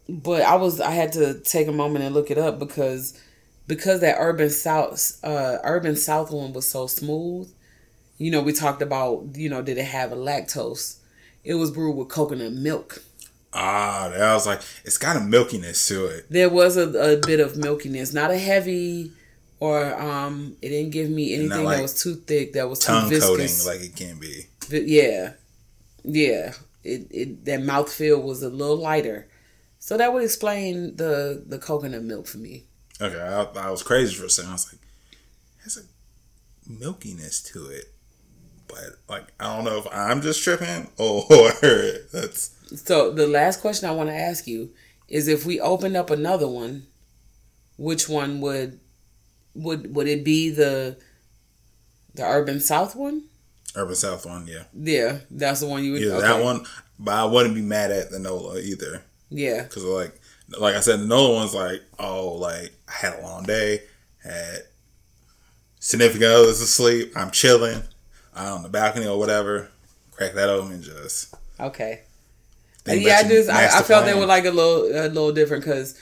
[0.09, 3.19] but I was I had to take a moment and look it up because
[3.67, 7.53] because that urban south uh urban south one was so smooth.
[8.19, 10.99] You know, we talked about you know did it have a lactose?
[11.45, 13.03] It was brewed with coconut milk.
[13.55, 16.27] Ah, that was like it's got a milkiness to it.
[16.31, 19.13] There was a, a bit of milkiness, not a heavy
[19.63, 22.87] or um it didn't give me anything like that was too thick that was too
[22.87, 23.65] Tongue coating viscous.
[23.67, 24.47] like it can be.
[24.69, 25.35] But yeah,
[26.03, 26.55] yeah.
[26.83, 29.29] It it that mouthfeel was a little lighter,
[29.79, 32.65] so that would explain the the coconut milk for me.
[33.01, 34.51] Okay, I, I was crazy for a second.
[34.51, 34.81] I was like,
[35.63, 37.93] has a milkiness to it,
[38.67, 41.25] but like I don't know if I'm just tripping or
[42.13, 44.71] that's So the last question I want to ask you
[45.09, 46.87] is: if we opened up another one,
[47.77, 48.81] which one would
[49.55, 50.97] would would it be the
[52.15, 53.25] the urban south one?
[53.75, 54.47] Urban South one.
[54.47, 56.03] Yeah, Yeah, that's the one you would.
[56.03, 56.27] Yeah, okay.
[56.27, 56.67] that one,
[56.99, 59.03] but I wouldn't be mad at the Nola either.
[59.31, 60.21] Yeah, Because like,
[60.61, 63.81] like I said, the Nola one's like, oh, like I had a long day,
[64.23, 64.65] had
[65.81, 67.83] significant others asleep, I'm chilling,
[68.35, 69.71] I'm on the balcony or whatever.
[70.11, 71.35] Crack that open and just.
[71.59, 72.03] okay.
[72.87, 75.99] Yeah, I just I, I felt they were like a little a little different because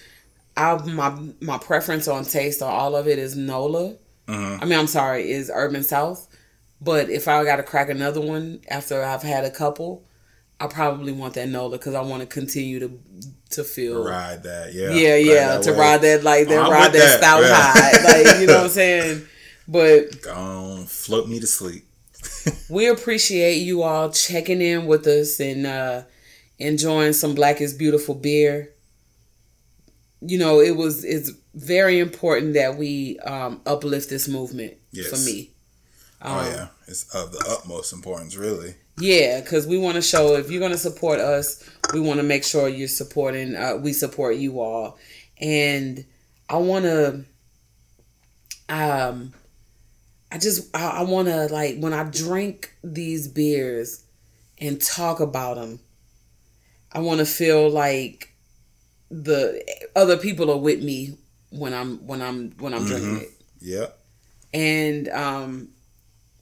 [0.56, 3.94] I my my preference on taste on all of it is Nola.
[4.28, 4.62] Mhm.
[4.62, 6.26] I mean, I'm sorry, is Urban South.
[6.80, 10.02] But if I got to crack another one after I've had a couple,
[10.58, 12.98] I probably want that Nola because I want to continue to
[13.50, 15.78] to feel ride that, yeah, yeah, Ride yeah, to wave.
[15.78, 17.54] ride that like that Oh, ride that, that, stout yeah.
[17.54, 19.26] high, like you know what I'm saying.
[19.68, 21.84] But Gone, float me to sleep.
[22.70, 26.02] we appreciate you all checking in with us and uh
[26.60, 28.70] enjoying some Black is Beautiful beer.
[30.20, 35.08] You know, it was it's very important that we um, uplift this movement Yes.
[35.08, 35.50] for me.
[36.22, 38.74] oh yeah, it's of the utmost importance, really.
[38.98, 41.64] Yeah, because we want to show if you're going to support us,
[41.94, 43.56] we want to make sure you're supporting.
[43.56, 44.98] Uh, we support you all,
[45.40, 46.04] and
[46.50, 47.24] I want to.
[48.68, 49.32] Um,
[50.30, 54.04] I just I, I want to like when I drink these beers
[54.58, 55.80] and talk about them.
[56.92, 58.34] I want to feel like
[59.10, 59.62] the
[59.96, 61.16] other people are with me
[61.50, 63.28] when I'm when I'm when I'm drinking it
[63.60, 63.98] Yep.
[64.54, 65.68] and um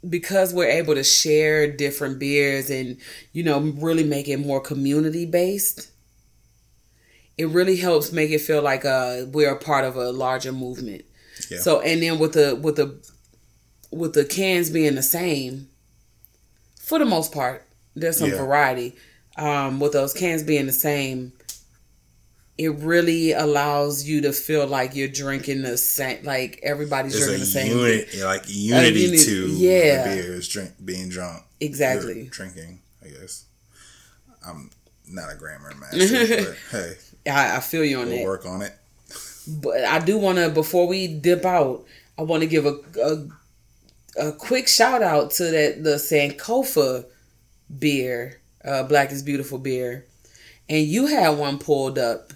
[0.08, 2.98] because we're able to share different beers and
[3.32, 5.90] you know really make it more community based
[7.36, 11.04] it really helps make it feel like uh we're a part of a larger movement
[11.50, 11.60] Yeah.
[11.60, 13.02] so and then with the with the
[13.90, 15.68] with the cans being the same
[16.78, 17.66] for the most part
[17.96, 18.36] there's some Yeah.
[18.36, 18.94] variety
[19.38, 21.32] um with those cans being the same
[22.58, 27.40] it really allows you to feel like you're drinking the same like everybody's There's drinking
[27.40, 30.08] the same unit, like unity unit- to yeah.
[30.08, 31.44] the beers drink being drunk.
[31.60, 32.22] Exactly.
[32.22, 33.44] You're drinking, I guess.
[34.44, 34.70] I'm
[35.08, 36.94] not a grammar master, but hey,
[37.30, 38.24] I, I feel you on we'll that.
[38.24, 38.72] work on it.
[39.46, 41.84] But I do want to, before we dip out,
[42.18, 43.28] I want to give a, a
[44.28, 47.04] a quick shout out to that the Sankofa
[47.78, 48.37] beer,
[48.68, 50.06] uh, Black is Beautiful beer,
[50.68, 52.32] and you had one pulled up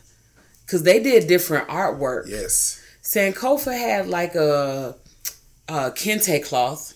[0.64, 2.24] because they did different artwork.
[2.28, 2.82] Yes.
[3.02, 4.96] Sankofa had like a,
[5.68, 6.94] a kente cloth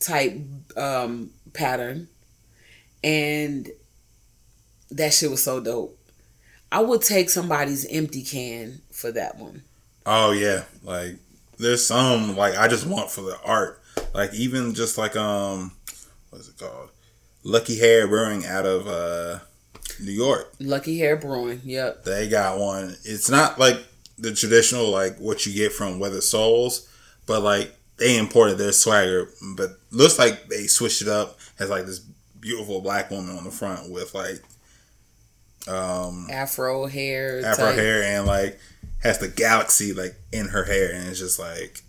[0.00, 0.38] type
[0.76, 2.08] um, pattern,
[3.04, 3.68] and
[4.90, 5.98] that shit was so dope.
[6.70, 9.62] I would take somebody's empty can for that one.
[10.06, 11.16] Oh yeah, like
[11.58, 13.80] there's some like I just want for the art.
[14.14, 15.72] Like even just like um,
[16.30, 16.90] what's it called?
[17.44, 19.38] Lucky Hare Brewing out of uh
[20.00, 20.52] New York.
[20.60, 21.60] Lucky Hare Brewing.
[21.64, 22.04] Yep.
[22.04, 22.96] They got one.
[23.04, 23.76] It's not like
[24.18, 26.88] the traditional like what you get from Weathered Souls,
[27.26, 31.38] but like they imported their swagger, but looks like they switched it up.
[31.58, 32.00] Has like this
[32.40, 34.42] beautiful black woman on the front with like
[35.68, 37.40] um Afro hair.
[37.44, 37.76] afro type.
[37.76, 38.58] hair and like
[39.00, 41.82] has the galaxy like in her hair and it's just like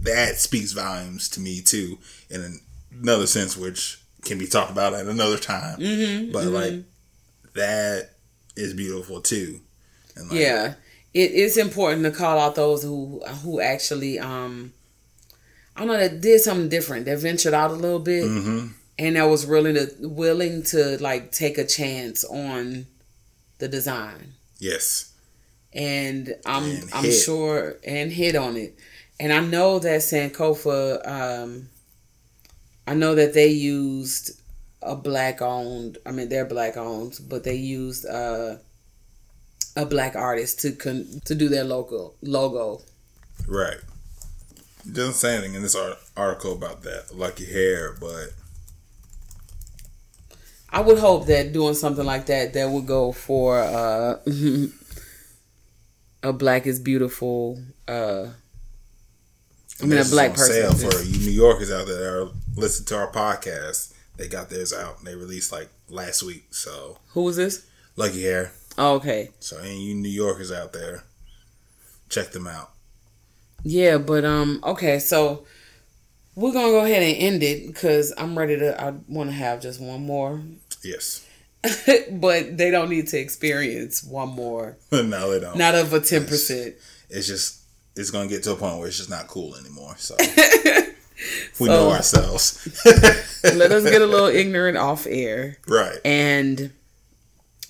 [0.00, 1.98] that speaks volumes to me too
[2.30, 2.60] in
[3.02, 6.74] another sense which can be talked about at another time Mm-hmm, but like
[7.54, 8.10] that
[8.56, 9.60] is beautiful too
[10.16, 10.74] and like, Yeah.
[11.14, 14.72] It is important to call out those who who actually um
[15.76, 17.04] I don't know that did something different.
[17.06, 18.66] That ventured out a little bit hmm
[18.98, 22.86] and that was really to, willing to like take a chance on
[23.58, 24.34] the design.
[24.58, 25.12] yes
[25.72, 28.78] and I'm And I'm sure and hit on it.
[29.18, 31.68] And I know that Sankofa, um,
[32.86, 34.40] I know that they used
[34.82, 35.98] a black owned.
[36.04, 38.56] I mean, they're black owned, but they used uh,
[39.76, 42.82] a black artist to con- to do their logo logo.
[43.46, 43.78] right
[44.84, 48.32] it doesn't say anything in this art- article about that lucky hare but
[50.68, 54.16] I would hope that doing something like that, that would go for uh,
[56.22, 57.62] a black is beautiful.
[57.86, 58.28] Uh,
[59.82, 60.72] I mean, a black on person.
[60.72, 64.50] sale for you new yorkers out there that are listening to our podcast they got
[64.50, 67.66] theirs out they released like last week so Who was this?
[67.96, 69.28] lucky hare Oh, okay.
[69.38, 71.04] So any you New Yorkers out there,
[72.08, 72.70] check them out.
[73.62, 75.44] Yeah, but um, okay, so
[76.34, 78.82] we're gonna go ahead and end it because I'm ready to.
[78.82, 80.40] I want to have just one more,
[80.82, 81.26] Yes.
[82.12, 84.78] but they don't need to experience one more.
[84.90, 85.58] no, they don't.
[85.58, 86.74] Not of a ten percent.
[87.10, 87.60] It's just
[87.94, 89.96] it's gonna get to a point where it's just not cool anymore.
[89.98, 90.16] So
[91.52, 92.66] So- we know ourselves.
[93.44, 95.98] Let us get a little ignorant off air, right.
[96.04, 96.70] and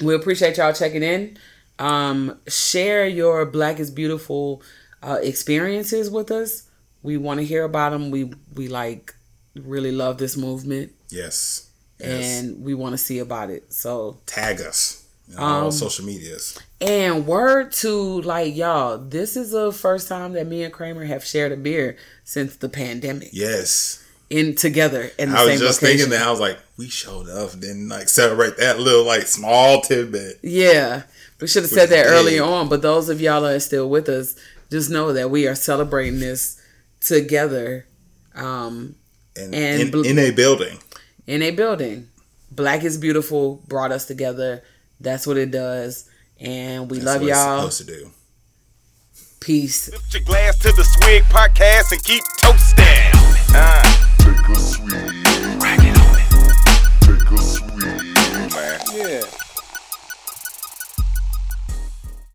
[0.03, 1.39] we appreciate y'all checking in.
[1.79, 4.63] Um, share your Black is Beautiful
[5.03, 6.69] uh, experiences with us.
[7.03, 8.11] We want to hear about them.
[8.11, 9.15] We we like
[9.57, 11.69] really love this movement, Yes.
[11.99, 12.43] Yes.
[12.43, 13.73] and we want to see about it.
[13.73, 15.02] So Tag us
[15.37, 16.59] Um, social medias.
[16.81, 21.25] And word to like y'all, this is the first time that me and Kramer have
[21.25, 24.05] shared a beer since the pandemic Yes.
[24.31, 25.99] in together in the I was just location.
[26.09, 29.81] thinking that I was like, we showed up, didn't like celebrate that little like small
[29.81, 30.41] tidbit.
[30.43, 31.03] Yeah,
[31.41, 32.69] we should have said that earlier on.
[32.69, 34.35] But those of y'all that are still with us,
[34.71, 36.61] just know that we are celebrating this
[37.01, 37.87] together
[38.35, 38.95] um,
[39.37, 40.79] And, And in, bl- in a building.
[41.27, 42.09] in a building.
[42.51, 44.63] Black is beautiful brought us together.
[45.03, 46.09] That's what it does.
[46.41, 47.69] And we That's love y'all.
[47.71, 48.11] supposed to do.
[49.41, 49.91] Peace.
[49.91, 52.85] Lift your glass to the swig podcast and keep toasting.
[53.55, 53.83] Uh.
[54.19, 54.93] Take a swig.
[57.01, 57.83] Take a swig.
[58.95, 59.42] Yeah.